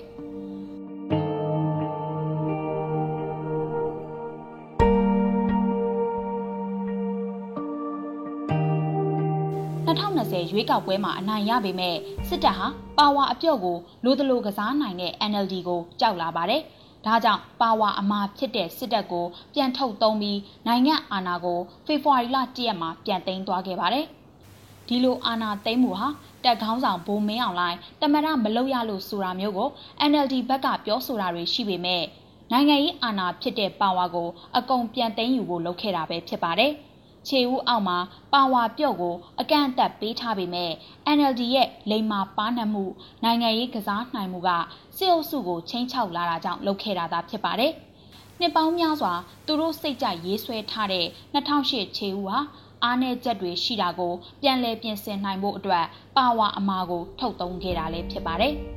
[9.87, 11.97] 2020ရွေးကောက်ပွဲမှာအနိုင်ရပေမဲ့
[12.29, 12.67] စစ်တပ်ဟာ
[12.99, 16.63] ပါဝါအပြော့ကိုလိုသလိုကစားနိုင်တဲ့ NLD ကိုကြောက်လာပါတယ်။
[17.07, 24.07] ဒါကြောင့်ပါဝါအမာဖြစ်တဲ့စစ်တပ်ကိုပြန်ထုတ်သုံးပြီးနိုင်ငံအာဏာကိုဖေဖော်ဝါရီလ၁ရက်မှာပြန်သိမ်းသွားခဲ့ပါတယ်။
[24.89, 26.09] ဒီလိုအာဏာသိမ်းမှုဟာ
[26.45, 29.69] တက်ခေါင်းဆောင်ဘုံမင်းအောင်လိုင်းတမရမလုပ်ရလို့ဆိုတာမျိုးကို
[30.11, 32.05] NLD ဘက်ကပြောဆိုတာတွေရှိပေမဲ့
[32.53, 36.73] နိုင်ငံရေးအာဏာဖြစ်တဲ့ပါဝါကိုအကုန်ပြန်သိမ်းယူဖို့လုပ်ခဲ့တာပဲဖြစ်ပါတယ်။
[37.29, 37.99] ခြေဦးအောက်မှာ
[38.33, 40.73] ပါဝါပြော့ကိုအကန့်အသတ်ပေးထားပေမဲ့
[41.17, 42.85] NLD ရဲ့လိမ်မာပါနှံ့မှု
[43.25, 44.51] နိုင်ငံရေးကစားနိုင်မှုက
[44.97, 47.73] စစ်အုပ်စုကိုချင်းချောက်လာတာကြောင့်လုပ်ခဲ့တာသာဖြစ်ပါတယ်။
[48.41, 49.13] နှစ်ပေါင်းများစွာ
[49.47, 52.39] သူတို့စိတ်ကြရေးဆွဲထားတဲ့2008ခြေဦးဟာ
[52.85, 54.13] အားနည်းချက်တွေရှိတာကို
[54.43, 55.85] ပြန်လည်ပြင်ဆင်နိုင်ဖို့အတွက်
[56.17, 58.55] ပါဝါအမာကိုထုတ်သုံးခဲ့တာလည်းဖြစ်ပါတယ်။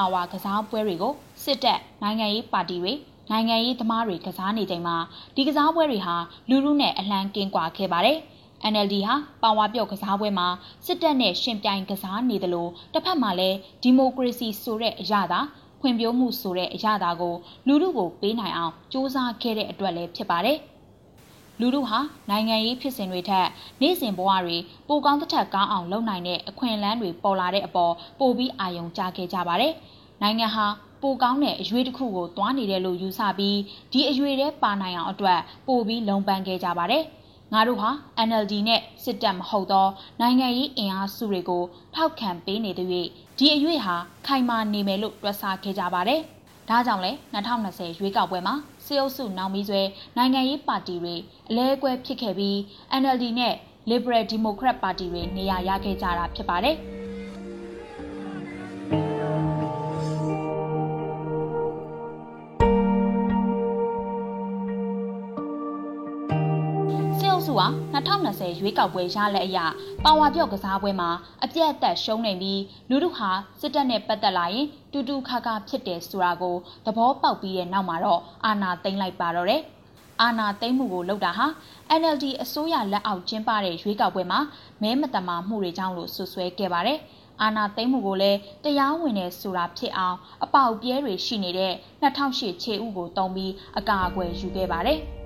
[0.00, 1.12] ပါဝါကစားပွဲတွေကို
[1.44, 2.92] စစ်တပ်နိုင်ငံရေးပါတီတွေ
[3.30, 4.96] နိုင်ငံရေးသမားတွေကစားနေချိန်မှာ
[5.34, 6.16] ဒီကစားပွဲတွေဟာ
[6.48, 8.18] လူလူနဲ့အလှမ်းကင်းကွာခဲ့ပါတယ်။
[8.72, 10.48] NLD ဟာပါဝါပြော့ကစားပွဲမှာ
[10.86, 15.40] စစ်တပ်နဲ့ရှင်ပြိုင်ကစားနေတယ်လို့တစ်ဖက်မှာလည်းဒီမိုကရေစီဆိုတဲ့အရာသာ
[15.80, 17.34] ဖွံ့ဖြိုးမှုဆိုတဲ့အရာသာကို
[17.66, 20.58] လူလူကိုပေးနိုင်အောင်စ조사ခဲ့တဲ့အတွက်လည်းဖြစ်ပါတယ်။
[21.60, 21.98] လူထုဟာ
[22.30, 23.48] နိုင်ငံရေးဖြစ်စဉ်တွေထက်
[23.80, 24.56] နေ့စဉ်ဘဝတွေ
[24.88, 29.72] ပိုကောင်းတစ်ထက်ကောင်းအောင်လုပ်နိုင်တဲ့အခွင့်အလမ်းတွေပေါ်လာတဲ့အပေါ်ပိုပြီးအာရုံကျခဲ့ကြပါတယ်။
[30.22, 30.66] နိုင်ငံဟာ
[31.02, 33.58] ပိုကောင်းတဲ့အရွေးတစ်ခုကိုတွားနေတယ်လို့ယူဆပြီး
[33.92, 37.04] ဒီအရွေးထဲပါနိုင်အောင်အတွက်ပိုပြီးလုံပန်းခဲ့ကြပါတယ်။
[37.52, 37.90] ငါတို့ဟာ
[38.28, 39.86] NLD နဲ့စစ်တပ်မဟုတ်သော
[40.20, 41.62] နိုင်ငံရေးအင်အားစုတွေကို
[41.94, 42.88] ထောက်ခံပေးနေတဲ့၍
[43.38, 43.96] ဒီအရွေးဟာ
[44.26, 46.20] ခိုင်မာနေမယ်လို့တွက်ဆခဲ့ကြပါတယ်။
[46.68, 49.82] ဒါကြောင့်လဲ2020ရွေးကောက်ပွဲမှာစေအုပ်စုနောင်မီးဆွဲ
[50.16, 51.14] နိုင်ငံရေးပါတီတွေ
[51.48, 52.56] အလဲအကွဲဖြစ်ခဲ့ပြီး
[53.00, 53.54] NLD နဲ့
[53.90, 56.76] Liberal Democrat ပါတီတွေနေရာရခဲ့ကြတာဖြစ်ပါတယ်။
[68.20, 69.58] 2020ရွေးကောက်ပွဲရလက်အရ
[70.04, 71.10] ပါဝါပြော့ကစားပွဲမှာ
[71.44, 73.30] အပြတ်အသက်ရှုံးနေပြီးလူထုဟာ
[73.60, 76.56] စစ်တပ်နဲ့ပတ်သက်လာရင်တူတူခါခါဖြစ်တယ်ဆိုတာကို
[76.86, 79.62] သဘောပေါက်ပြီးတဲ့နောက်မှာတော့အာဏာသိမ်းလိုက်ပါတော့တယ်။
[80.22, 81.46] အာဏာသိမ်းမှုကိုလုပ်တာဟာ
[82.00, 84.40] NLD အစိုးရလက်အောက်ကျင်းပတဲ့ရွေးကောက်ပွဲမှာ
[84.82, 86.98] မဲမတမာမှုတွေကြောင့်လို့ဆွဆွဲခဲ့ပါတယ်။
[87.42, 95.00] အာဏာသိမ်းမှုကိုလည်းတရားဝင်တဲ့ဆိုတာဖြစ်အောင်အပေါက်ပြဲတွေရှိနေတဲ့2008ခြေဥကိုတုံးပြီးအကာအကွယ်ယူခဲ့ပါတယ်။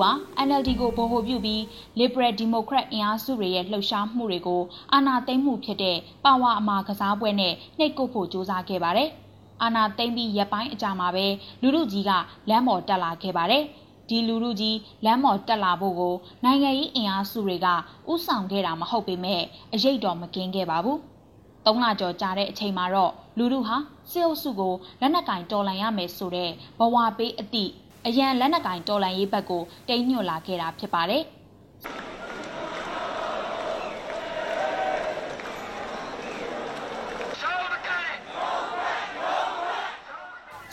[0.00, 0.10] ဟာ
[0.46, 1.60] NLD ကိုဗဟိုပြုပြီး
[1.98, 9.08] Liberal Democrat အင်အားစုတွေရဲ့လှုပ်ရှားမှုတွေကိုအာဏာသိမ်းမှုဖြစ်တဲ့ပါဝါအမာကစားပွဲနဲ့နှိပ်ကွပ်ဖို့ကြိုးစားခဲ့ပါတယ်။
[9.62, 11.26] အာဏာသိမ်းပြီးရပ်ပိုင်းအကြာမှာပဲ
[11.62, 12.10] လူလူကြီးက
[12.48, 13.64] လမ်းပေါ်တက်လာခဲ့ပါတယ်။
[14.08, 17.68] ဒီလူလူကြီးလမ်းပေါ်တက်လာဖို့ကိုနိုင်ငံရေးအင်အားစုတွေက
[18.10, 19.42] ဥဆောင်ခဲ့တာမဟုတ်ပေမဲ့
[19.74, 20.98] အရေးတော်မကင်းခဲ့ပါဘူး။
[21.66, 23.76] သုံးလကျော်ကြာတဲ့အချိန်မှာတော့လူလူဟာ
[24.10, 27.72] စစ်အုပ်စုကိုလက်နက်ကင်တော်လှန်ရမယ်ဆိုတဲ့ဘဝပေးအသည့်
[28.08, 31.22] အရန်လက်နက်ကင်တော်လန်ရေးဘက်ကိုတိမ်ညွတ်လာခဲ့တာဖြစ်ပါတယ်။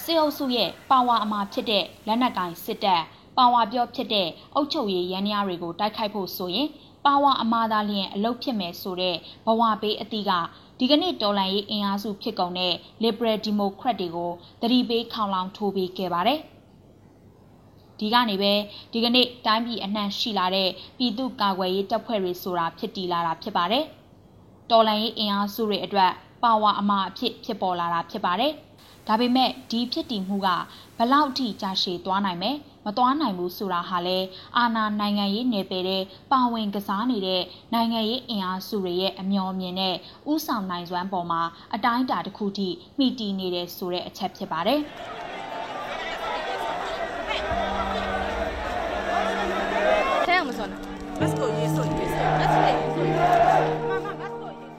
[0.04, 3.04] စစ်အုပ်စုရဲ့ပါဝါအမာဖြစ်တဲ့လက်နက်ကင်စစ်တပ်
[3.38, 6.68] ပါဝါပြောဖြစ်တဲ့အုပ်ချုပ်ရေးရန်ရားတွေကိုတိုက်ခိုက်ဖို့ဆိုရင်
[7.06, 10.32] ပါဝါအမာသာလျင်အလုတ်ဖြစ်မယ်ဆိုတဲ့ဘဝဘေးအတိက
[10.80, 16.42] ဒီကနေ့တော်လန်ရေးအင်အားစုဖြစ်ကုန်တဲ့ Liberal Democrat တွေကိုတတိပေးခေါင်လောင်ထိုးပေးခဲ့ပါတယ်။
[18.00, 18.54] ဒီကနေပဲ
[18.94, 23.86] ဒီကနေ့တိုင်းပြည်အနှံ့ရှိလာတဲ့ပြည်သူ့ကာကွယ်ရေးတပ်ဖွဲ့တွေဆိုတာဖြစ်တည်လာတာဖြစ်ပါတယ်။
[24.72, 26.12] တော်လန်ရေးအင်အားစုတွေအတွက်
[26.44, 28.54] ပါဝါအမာအဖြစ်ဖြစ်ပေါ်လာတာဖြစ်ပါတယ်။
[29.08, 30.48] ဒါပေမဲ့ဒီဖြစ်တည်မှုက
[30.98, 34.18] ဘလောက်ထိကြာရှည်သွားနိုင်မယ်မသွားနိုင်ဘူးဆိုတာဟာလဲ
[34.58, 39.96] အာဏာနိုင်ငံရေးနယ်ပယ်တဲ့ပါဝင်ကစားနေတဲ့နိုင်ငံရေးအင်အားစုတွေရဲ့အမျှော်မြင်တဲ့
[40.32, 41.42] ဥဆောင်နိုင်စွမ်းပေါ်မှာ
[41.76, 44.82] အတိုင်းအတာတစ်ခုထိမိတီနေတဲ့ဆိုတဲ့အချက်ဖြစ်ပါတယ်။
[51.18, 53.20] Let's go, yes, so yes, so let's play, so yes.
[53.88, 54.76] Mama, let's go, yes.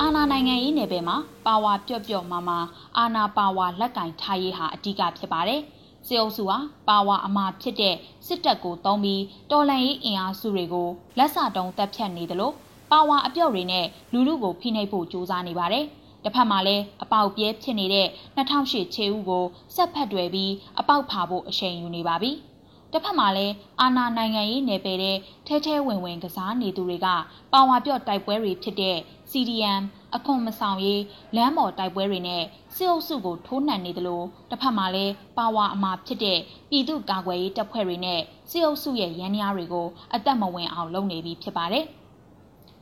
[0.00, 2.58] အာနာနိုင်ငံရေးနယ်ပယ်မှာပါဝါပြော့ပြော့မာမာ
[2.98, 5.60] အာနာပါဝါလက်ကင်ထားရေးဟာအဓိကဖြစ်ပါတယ်။
[6.06, 7.94] စေအုပ်စုဟာပါဝါအမာဖြစ်တဲ့
[8.26, 12.52] စစ်တပ်ကိုတုံးပြီးတော်လှန်ရေးအင်အားစုတွေကိုလက်စတုံးတက်ဖြတ်နေသလို
[12.92, 15.84] ပါဝါအပြော့တွေနဲ့လူလူကိုဖိနှိပ်ဖို့ကြိုးစားနေပါတယ်။
[16.24, 22.32] တစ်ဖက်မှာလည်းအပေါက်ပြဲဖြစ်နေတဲ့2008ခြေဦးကိုဆက်ဖက်တွယ်ပြီးအပေါက်ဖာဖို့အရှိန်ယူနေပါပြီ။
[22.92, 27.08] တစ်ဖက်မှာလည်းအာနာနိုင်ငံရေးနယ်ပယ်တဲ့ထဲထဲဝင်ဝင်ကစားနေသူတွေက
[27.52, 28.96] ပါဝါပြော့တိုက်ပွဲတွေဖြစ်တဲ့
[29.30, 29.82] CDM
[30.16, 31.02] အခွန်မဆောင်ရေး
[31.36, 32.42] လမ်းပေါ်တိုက်ပွဲတွေနဲ့
[32.74, 36.38] စစ်အုပ်စုကိုထိုးနှံနေသလိုတစ်ဖက်မှာလည်းပါဝါအမာဖြစ်တဲ့
[36.70, 41.86] ပြည်သူ့ကာကွယ်ရေးတပ်ဖွဲ့တွေနဲ့စစ်အုပ်စုရဲ့ရန်ရားတွေကိုအသက်မဝင်အောင်လုပ်နေပြီးဖြစ်ပါတယ်။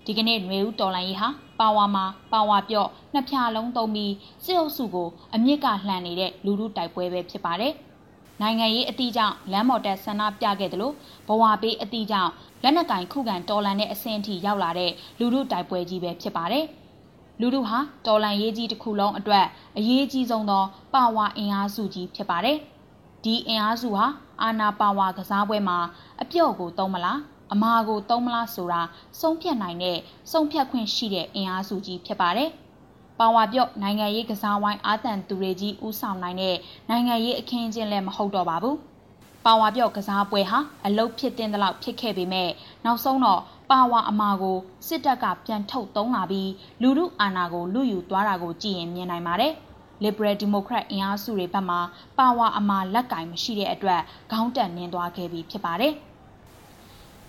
[0.06, 1.28] ဒီကနေ့ຫນွေဦးတော်လိုင်းရေးဟာ
[1.60, 7.72] ပါဝါမှာပါဝါပြော့နှစ်ဖြာလုံးသုံးပြီးစစ်အုပ်စုကိုအမြင့်ကလှန်နေတဲ့လူလူတိုက်ပွဲပဲဖြစ်ပါတယ်။
[8.40, 10.94] နိုင်ငံရေးအသီးကြောင့်လမ်းမော်တက်ဆန္ဒပြခဲ့တယ်လို့
[11.28, 12.30] ဘဝပေးအသီးကြောင့်
[12.62, 16.64] လက်နက်ကင်ခုခံတော်လန်တဲ့အဆင့်အထိရောက်လာတဲ့လူလူတိုက်ပွဲကြီးပဲဖြစ်ပါတယ်။
[17.40, 19.46] လူလူဟာတော်လန်ရေးကြီးတစ်ခုလုံးအတွက်
[19.78, 20.62] အရေးကြီးဆုံးသော
[20.94, 22.56] ပါဝါအင်အားစုကြီးဖြစ်ပါတယ်။
[23.24, 24.06] ဒီအင်အားစုဟာ
[24.42, 25.78] အာနာပါဝါကစားပွဲမှာ
[26.22, 27.18] အပြော့ကိုသုံးမလား
[27.52, 28.82] အမာကိုသုံးမလားဆိုတာ
[29.20, 29.98] ဆုံးဖြတ်နိုင်တဲ့
[30.32, 32.50] ဆုံးဖြတ်ခွင့်ရှိတဲ့အင်အားစုကြီးဖြစ်ပါတယ်။
[33.18, 36.56] ပါဝါပြော့နိုင်ငံရေးကစားဝိုင်းအာတန်သူတွေကြီးဦးဆောင်နိုင်တဲ့
[36.88, 38.76] နိုင်ငံရေးအခင်းအကျင်းလည်းမဟုတ်တော့ပါဘူး။
[39.44, 42.50] ပါဝါပြော့ကစားပွဲဟာအလုတ်ဖြစ်တဲ့လောက်ဖြစ်ခဲ့ပေမဲ့
[42.84, 46.50] နောက်ဆုံးတော့ပါဝါအမာကိုစစ်တပ်ကပြန်ထုတ်သုံးလာပြီး
[46.82, 49.52] လူမှုအာဏာကိုလူယူသွားတာကိုကြည့်ရင်မြင်နိုင်ပါတယ်။
[50.04, 51.76] Liberal Democrat အင်အားစုတွေဘက်မှ
[52.18, 55.94] ပါဝါအမာလက်ကင်မရှိတဲ့အတွက်ခေါင်းတက်နင်းသွားခဲ့ပြီးဖြစ်ပါတယ်။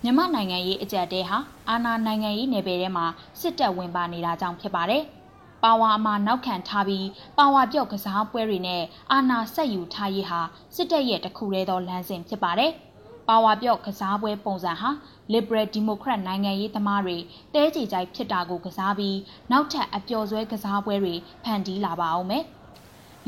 [0.04, 1.38] မြန်မာနိုင်ငံရေးအကြက်တဲဟာ
[1.68, 3.06] အာဏာနိုင်ငံရေးနယ်ပယ်ထဲမှာ
[3.40, 5.02] စစ်တပ်ဝင်ပါနေတာကြောင့်ဖြစ်ပါတယ်။
[5.62, 7.06] ပါဝါအမာနောက်ခံထားပြီး
[7.38, 10.40] ပါဝါပြော့ကစားပွဲတွေနဲ့အာဏာဆက်ယူထားရေးဟာ
[10.74, 12.72] စစ်တပ်ရဲ့တခုတည်းသောလမ်းစဉ်ဖြစ်ပါတယ်။
[13.28, 14.90] ပါဝါပြော့ကစားပွဲပုံစံဟာ
[15.32, 17.16] Liberal Democrat နိုင်ငံရေးသမားတွေ
[17.54, 19.18] တဲကြေကြိုက်ဖြစ်တာကိုကစားပြီး
[19.50, 22.44] နောက်ထပ်အပျော်ဆွဲကစားပွဲတွေဖန်တီးလာပါအောင်မယ်။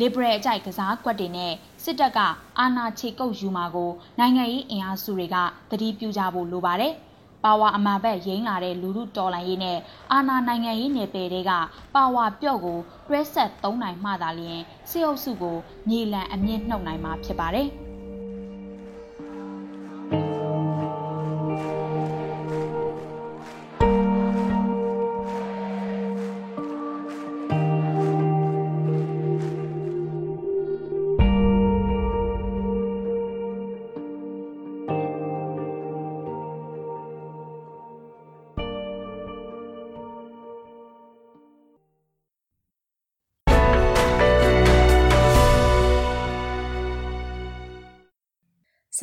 [0.01, 1.53] Liberal အကြိုက်ကစားကွက်တွေနဲ့
[1.85, 2.19] စစ်တပ်က
[2.59, 5.37] အာဏာချေကုပ်ယူမှာကိုနိုင်ငံရေးအင်အားစုတွေက
[5.71, 6.93] သတိပြုကြဖို့လိုပါတယ်။
[7.45, 9.79] ပါဝါအမာဘက်ရိမ့်လာတဲ့လူလူတော်လှန်ရေးနဲ့
[10.13, 11.53] အာဏာနိုင်ငံရေးနယ်ပယ်တွေက
[11.95, 12.79] ပါဝါပြော့ကို
[13.09, 15.57] တွဲဆက်သုံးနိုင်မှသာလျှင်စစ်အုပ်စုကို
[15.89, 17.69] မြေလံအမြင့်နှုတ်နိုင်မှာဖြစ်ပါတယ်။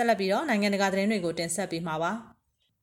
[0.01, 2.11] ဆက်လက်ပြီးတော့နိုင်ငံတကာသတင်းတွေကိုတင်ဆက်ပေးမှာပါ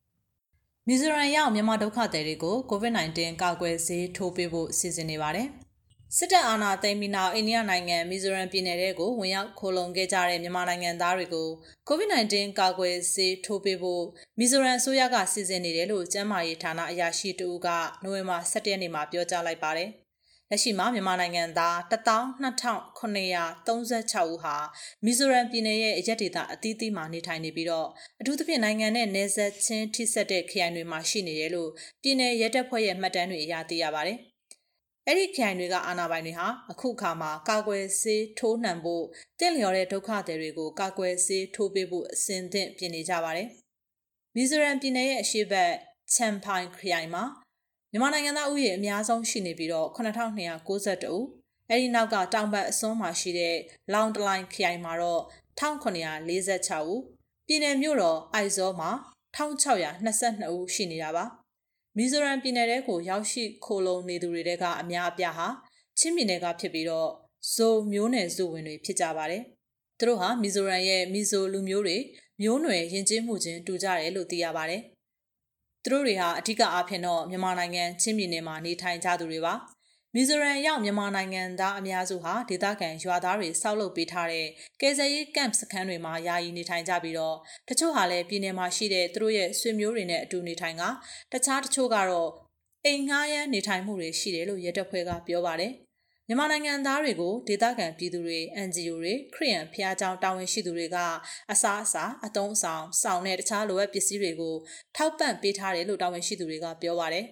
[0.86, 5.48] ။မီဇိုရမ်ရောက်မြန်မာဒုက္ခသည်တွေကို COVID-19 ကာကွယ်ဆေးထိုးပေးဖို့စီစဉ်နေပါတယ်။
[6.16, 11.48] စစ်တပ်အာဏာသိမ်းပြီးနောက်အိန္ဒိယနိုင်ငံမီဇိုရမ်ပြည်နယ်ကိုဝင်ရောက်ခိုလုံခဲ့ကြတဲ့မြန်မာနိုင်ငံသားတွေကို
[11.88, 14.04] COVID-19 ကာကွယ်ဆေးထိုးပေးဖို့
[14.38, 17.68] မီဇိုရမ်အစိုးရကစီစဉ်နေတယ်လို့ကျန်းမာရေးဌာနအရာရှိတဦးက
[18.02, 19.90] နိုဝင်ဘာ17ရက်နေ့မှာပြောကြားလိုက်ပါတယ်။
[20.50, 24.56] လက်ရှိမှာမြန်မာနိုင်ငံသား12936ဦးဟာ
[25.04, 27.88] မီဇိုရမ်ပြည်နယ်ရဲ့အရက်ဒေသအသီးသီးမှာနေထိုင်နေပြီးတော့
[28.20, 31.70] အထူးသဖြင့်နိုင်ငံနဲ့နယ်စပ်ချင်းထိစပ်တဲ့ခရိုင်တွေမှာရှိနေတယ်လို့
[32.02, 34.18] ပြည်နယ်ရဲတပ်ဖွဲ့ရဲ့မှတ်တမ်းတွေအရသိရပါတယ်။
[35.06, 39.04] အဲ့ဒီခရိုင်တွေကအာဏာပိုင်တွေဟာအခုအခါမှာကာကွယ်ဆေးထိုးနှံဖို့
[39.40, 43.48] တင့်လျော်တဲ့ဒုက္ခသည်တွေကိုကာကွယ်ဆေးထိုးပေးဖို့အစဉ်သင့်ပြင်နေကြပါတယ်။
[44.34, 45.72] မီဇိုရမ်ပြည်နယ်ရဲ့အရှေ့ဘက်
[46.14, 47.24] ချမ်ဖိုင်ခရိုင်မှာ
[47.92, 51.24] မြန်မာနိုင်ငံသားဥယျာဉ်အများဆုံးရှိနေပြီးတော့9292ဦး
[51.70, 53.56] အဲဒီနောက်ကတောင်ဘက်အစွန်းမှာရှိတဲ့
[53.92, 55.22] လောင်တလိုင်းခရိုင်မှာတော့
[55.60, 57.00] 1946ဦး
[57.46, 58.90] ပြည်နယ်မြို့တော်အိုက်ဇောမှာ
[59.36, 61.24] 1622ဦးရှိနေတာပါ
[61.96, 65.48] မီဇိုရမ်ပြည်နယ်တဲကိုရောက်ရှိခိုလုံနေသူတွေကအများအပြားဟာ
[65.98, 67.10] ချင်းပြည်နယ်ကဖြစ်ပြီးတော့
[67.54, 69.42] ဇိုမျိုးနယ်စုဝင်တွေဖြစ်ကြပါတယ်။
[69.98, 71.96] သူတို့ဟာမီဇိုရမ်ရဲ့မီဇိုလူမျိုးတွေ
[72.42, 74.82] မျိုးနွယ်ယဉ်ကျေးမှုချင်းတူကြတယ်လို့သိရပါတယ်။
[75.90, 79.54] သူတို့တွေဟာအထူးအားဖြင့်တော့မြန်မာနိုင်ငံချင်းပြည်နယ်မှာနေထိုင်ကြသူတွေပါ။
[80.14, 84.46] မီဇိုရမ်ရောက်မြန်မာနိုင်ငံသားအများစုဟာဒေသခံရွာသားတွေစောက်လုပ်ပေးထားတဲ့
[84.80, 87.36] ကယ်ဆယ်ရေးကမ်စခန်းတွေမှာယာယီနေထိုင်ကြပြီးတော့
[87.68, 90.82] တချို့ဟာလည်းပြည်နယ်မှာရှိတဲ့သူတို့ရဲ့ဆွေမျိုးတွေနဲ့အတူနေထိုင်က
[91.32, 92.30] တခြားတချို့ကတော့
[92.84, 95.72] အိမ်ငှားရမ်းနေထိုင်မှုတွေရှိတယ်လို့ရဲတပ်ဖွဲ့ကပြောပါတယ်
[96.30, 100.96] မြန်မာနိုင်ငံသားတွေကိုဒေသခံပြည်သူတွေ NGO တွေခရီးရန်ဖျားကြောင်းတာဝန်ရှိသူတွေက
[101.52, 104.54] အစားအစာအသုံးအဆောင်စောင်နဲ့တခြားလိုအပ်ပစ္စည်းတွေကို
[104.96, 107.24] ထောက်ပံ့ပေးထားတယ်လို့တာဝန်ရှိသူတွေကပြောပါတယ်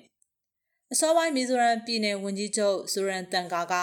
[0.92, 3.74] ။အစောပိုင်းမီဇိုရမ်ပြည်နယ်ဝန်ကြီးချုပ်ဇိုရန်တန်ကာက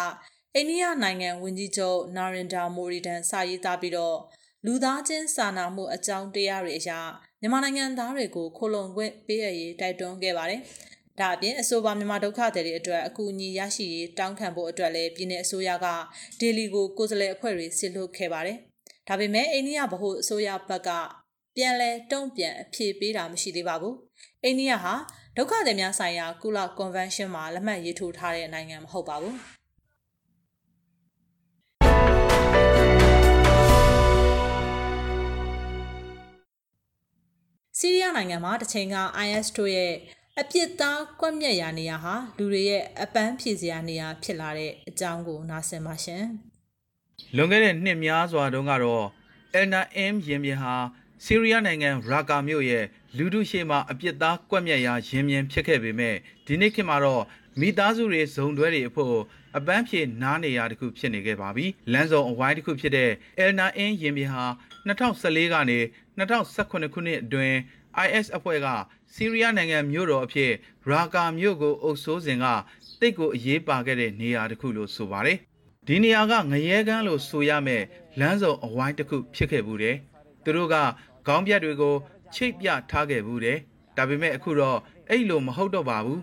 [0.56, 4.18] အိန္ဒိယနိုင်ငံဝန်ကြီးချုပ်နာရင်ဒါမိုရီဒန်စာရေးသားပြီးတော့
[4.66, 7.00] လူသားချင်းစာနာမှုအကြောင်းတရားတွေအရာ
[7.42, 10.62] မြန်မာနိုင်ငံသားတွေကိုခိုလုံခွင့်ပေးရရေးတိုက်တွန်းခဲ့ပါတယ်။
[11.20, 15.88] ဒါအပြင်အဆိုပါမြန်မာဒုက္ခသည်တွေအတွက်အကူအညီရရှိရေးတောင်းခံဖို့အတွက်လည်းပြည်내အစိုးရက
[16.40, 18.58] ဒေလီကိုကိုယ်စားလှယ်အဖွဲ့တွေဆစ်လွှတ်ခဲ့ပါတယ်။
[19.08, 20.90] ဒါပေမဲ့အိန္ဒိယဗဟိုအစိုးရဘက်က
[21.56, 23.96] ပြန်လဲတုံ့ပြန်အဖြေပေးတာမရှိသေးပါဘူး။
[24.44, 24.94] အိန္ဒိယဟာ
[25.38, 29.38] ဒုက္ခသည်များဆိုင်ရာကုလကွန်ဗင်းရှင်းမှာလက်မှတ်ရေးထိုးထားတဲ့နိုင်ငံမဟုတ်ပါဘူး
[37.80, 39.94] စီးရီးယားနိုင်ငံမှာတစ်ချိန်က IS တို့ရဲ့
[40.42, 46.24] အပြစ်သားကွက်မြက်ရာနေရာဟာလူတွေရဲ့အပန်းဖြေစရာနေရာဖြစ်လာတဲ့အကြောင်းကိုနားဆင်ပါရှင်။
[47.36, 49.06] လွန်ခဲ့တဲ့နှစ်များစွာတုန်းကတော့
[49.60, 49.82] Elna
[50.14, 50.76] M ရင်ပြင်ဟာ
[51.24, 52.86] ဆီးရီးယားနိုင်ငံရာကာမြို့ရဲ့
[53.18, 56.16] လူထုရှေ့မှာအပြစ်သားကွက်မြက်ရာရင်မြင်ဖြစ်ခဲ့ပေမဲ့
[56.46, 57.24] ဒီနေ့ခေတ်မှာတော့
[57.60, 59.16] မိသားစုတွေဇုံတွဲတွေအဖို့
[59.58, 63.12] အပန်းဖြေနားနေရတခုဖြစ်နေခဲ့ပါပြီ။လမ်းစုံအဝိုင်းတစ်ခုဖြစ်တဲ့
[63.44, 64.46] Elna In ရင်ပြင်ဟာ
[64.88, 65.80] 2014ကနေ
[66.18, 67.58] 2018ခုနှစ်အတွင်း
[68.06, 68.68] IS အဖွဲ့က
[69.16, 70.52] ဆီးရီးယားနိုင်ငံမြို့တော်အဖြစ်
[70.88, 72.46] ရာကာမြို့ကိုအုပ်စိုးစဉ်က
[73.00, 75.38] တိတ်ကိုအရေးပါခဲ့တဲ့နေရာတစ်ခုလို့ဆိုပါတယ်။
[75.88, 77.84] ဒီနေရာကငရဲကန်းလို့ဆိုရမယ်
[78.20, 79.96] လမ်းစုံအဝိုင်းတစ်ခုဖြစ်ခဲ့ဘူးတယ်။
[80.44, 80.76] သူတို့က
[81.28, 81.96] ခေါင်းပြတ်တွေကို
[82.36, 83.58] ချိတ်ပြထားခဲ့ဘူးတယ်
[83.98, 84.78] ဒါပေမဲ့အခုတော့
[85.10, 86.22] အဲ့လိုမဟုတ်တော့ပါဘူး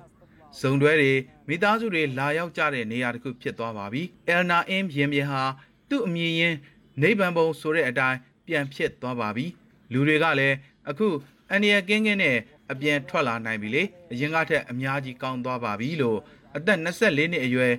[0.60, 1.12] ဇုံတွဲတွေ
[1.48, 5.42] မိသားစုတွေလာရောက်ကြတဲ့နေရာတစ်ခုဖြစ်သွားပါပြီအယ်နာအင်းရင်ပြင်ဟာ
[5.88, 6.56] သူ့အမည်ရင်း
[7.02, 9.46] နေဗန်ဘုံဆိုတဲ့အတိုင်းပြန်ဖြစ်သွားပါပြီ
[9.92, 10.56] လူတွေကလည်း
[10.90, 11.08] အခု
[11.50, 12.36] အန်ဒီယကင်းကင်းနဲ့
[12.72, 16.18] အပြန်ထွက်လာနိုင်ပြီလေအရင်ကထက်အများကြီးကောင်းသွားပါပြီလို့
[16.56, 17.72] အသက်24နှစ်အရွယ်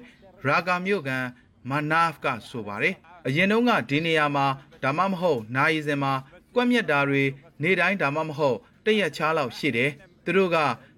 [0.45, 1.25] ရာဂါမြို့ကန်
[1.69, 2.95] မနာဖ်ကဆိုပါတယ်
[3.27, 4.45] အရင်တုန်းကဒီနေရာမှာ
[4.83, 6.13] ဒါမှမဟုတ်နိုင်စင်မှာ
[6.53, 7.23] ကွက်မြက်တာတွေ
[7.61, 9.91] နေတိုင်းဒါမှမဟုတ်တရက်ချားလောက်ရှိတယ်
[10.25, 10.57] သူတို့က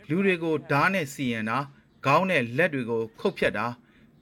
[0.09, 1.57] လူတွေကိုဓားနဲ့စီရင်တာ
[2.05, 3.67] ခေါင်းနဲ့လက်တွေကိုခုတ်ဖြတ်တာ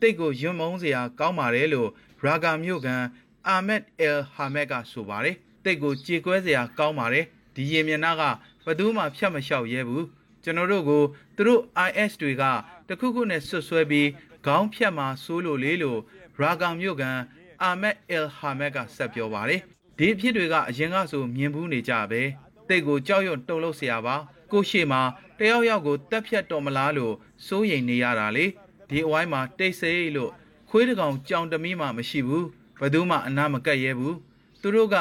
[0.02, 1.90] တိတ်ကိုယွံမုံစရာကောင်းပါတယ်လို့
[2.24, 3.04] ရာဂါမြို့ကန်
[3.48, 8.24] အာမက်အယ်ဟာမက်ကဆိုပါတယ်တိတ်ကိုကြေကွဲစရာကောင်းပါတယ်ဒီရင်မျက်နှာက
[8.65, 10.07] ဘသူမှဖြတ်မလျှောက်ရဲဘူး
[10.45, 11.03] ကျွန်တော်တို့ကို
[11.37, 12.45] သူတို့ IS တွေက
[12.89, 14.09] တခုခုနဲ့ဆွတ်ဆွဲပြီး
[14.47, 16.01] ခေါင်းဖြတ်မှာစိုးလို့လေလို့
[16.39, 17.19] ရာဂါမြို့ကန်
[17.63, 19.61] အာမက်အယ်ဟာမက်ကဆက်ပြောပါတယ်
[19.99, 22.23] ဒီအဖြစ်တွေကအရင်ကဆိုမြင်ဘူးနေကြပဲ
[22.69, 24.17] တိတ်ကိုကြောက်ရွံ့တုန်လှုပ်เสียပါ
[24.53, 25.03] ကိုရှိမှာ
[25.39, 27.15] တယောက်ယောက်ကိုတက်ဖြတ်တော်မလားလို့
[27.47, 28.47] စိုးရိမ်နေရတာလေ
[28.89, 30.31] ဒီအဝိုင်းမှာတိတ်ဆိတ်လို့
[30.69, 32.47] ခွေးတကောင်ကြောင်တမီးမှမရှိဘူး
[32.81, 34.17] ဘယ်သူမှအနာမကက်ရဲဘူး
[34.61, 34.97] သူတို့က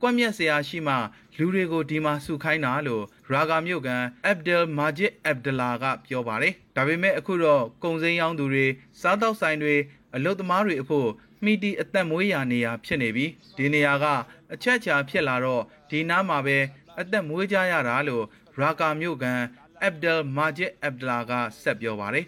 [0.00, 0.94] ကွက်မြက်စရာရှိမှ
[1.37, 8.65] လူတွေကိုဒီမှာစုခိုင်းတာလို့ရာဂါမြို့ကန်အဗ်ဒယ်မာဂျစ်အဗ်ဒလာကပြောပါတယ်ဒါပေမဲ့အခုတော့ကုံစိမ်းရောင်းသူတွေ
[9.01, 9.75] စားတောက်ဆိုင်တွေ
[10.15, 11.09] အလုတ်သမားတွေအဖို့
[11.43, 13.25] မိတီအသက်မွေးရာနေရာဖြစ်နေပြီ
[13.57, 14.05] ဒီနေရာက
[14.53, 16.57] အချက်ချာဖြစ်လာတော့ဒီနားမှာပဲ
[16.99, 18.25] အသက်မွေးကြရတာလို့
[18.59, 19.41] ရာကာမြို့ကန်
[19.83, 22.25] အဗ်ဒယ်မာဂျစ်အဗ်ဒလာကဆက်ပြောပါတယ်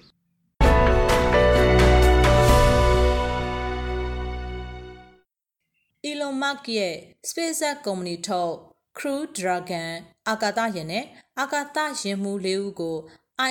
[6.06, 6.96] အီလွန်မတ်ရဲ့
[7.30, 9.92] SpaceX ကုမ္ပဏီထုတ် Crew Dragon
[10.30, 11.06] အာကာသယာဉ်နဲ့
[11.40, 12.96] အာကာသယာဉ်မှူးလေးဦးကို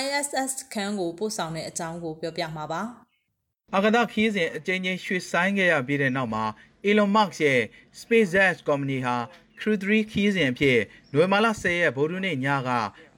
[0.01, 2.81] ISS ခန်းကိုပို့ဆောင်တဲ့အကြောင်းကိုပြောပြမှာပါ။
[3.75, 6.43] အာကာသခီးစဉ်အကြိမ်ကြိမ်ရွှေ့ဆိုင်းခဲ့ရပြီးတဲ့နောက်မှာ
[6.89, 7.61] Elon Musk ရဲ့
[7.99, 9.15] SpaceX ကုမ္ပဏီဟာ
[9.59, 10.79] Crew 3ခီးစဉ်အဖြစ်
[11.13, 12.69] နိုဝင်ဘာလ10ရက်ဗိုလ်ထူးနေ့ညက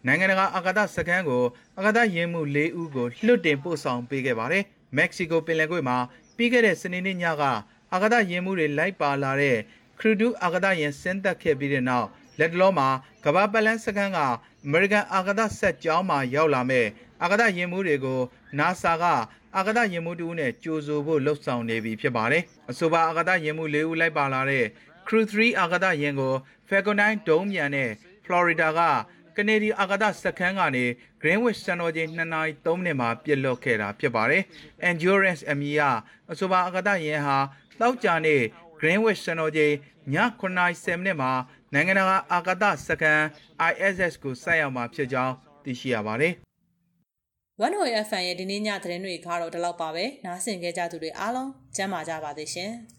[0.06, 1.44] နိုင်ငံတကာအာကာသစခန်းကို
[1.78, 4.64] အာကာသယာဉ်မှူး၄ဦးကိုလွှတ်တင်ပို့ဆောင်ပေးခဲ့ပါတယ်။
[4.98, 5.98] မက္ကဆီကိုပင်လယ်ကွေ့မှာ
[6.36, 7.44] ပြီးခဲ့တဲ့စနေနေ့ညက
[7.94, 9.58] အာကာသယာဉ်မှူးတွေလိုက်ပါလာတဲ့
[10.00, 12.08] Crew 2အာကာသယာဉ်ဆင်းသက်ခဲ့ပြီးတဲ့နောက်
[12.40, 12.90] လက်တလောမှာ
[13.26, 14.20] ကမ္ဘာပလန်းစခန်းက
[14.68, 16.88] American အာကာသဆက်ကြောင်းမှာရောက်လာမဲ့
[17.22, 18.20] အာကာသယာဉ်မှူးတွေကို
[18.60, 19.04] NASA က
[19.58, 24.66] အာကာသယာဉ်မှူးတူနဲ့ကြိုဆိုဖို့လှုပ်ဆောင်နေပြီဖြစ်ပါတယ်။အဆိုပါအာကာသယာဉ်မှူး၄ဦးလိုက်ပါလာတဲ့
[25.08, 26.34] Crew 3အာကာသယာဉ်ကို
[26.68, 27.90] Falcon 9ဒုံးမြန်နဲ့
[28.26, 28.82] Florida က
[29.38, 30.86] ကနေဒီအာကာသစခန်းကနေ
[31.22, 34.44] Greenwich စံတော်ချိန်2နာရီ3မိနစ်မှာပြစ်လွတ်ခဲ့တာဖြစ်ပါတယ်။
[34.90, 35.78] Endurance အမည်
[36.32, 37.38] အဆိုပါအာကာသယာဉ်ဟာ
[37.80, 38.38] တောက်ကြနေ
[38.80, 39.74] Greenwich စံတော်ချိန်
[40.14, 41.32] ည9နာရီ10မိနစ်မှာ
[41.74, 43.24] နိုင်ငံတကာအာကာသစခန်း
[43.72, 46.34] ISS ကိုဆိုက်ရောက်မှာဖြစ်ကြောင်းသိရှိရပါတယ်
[47.64, 52.74] 1way FM ရဲ့ဒီနေ့ညသတင်းတွေကတော့ဒီလောက်ပါပဲနားဆင်ကြကြသူတွေအားလုံးကျမ်းမာကြပါသေးရှင်။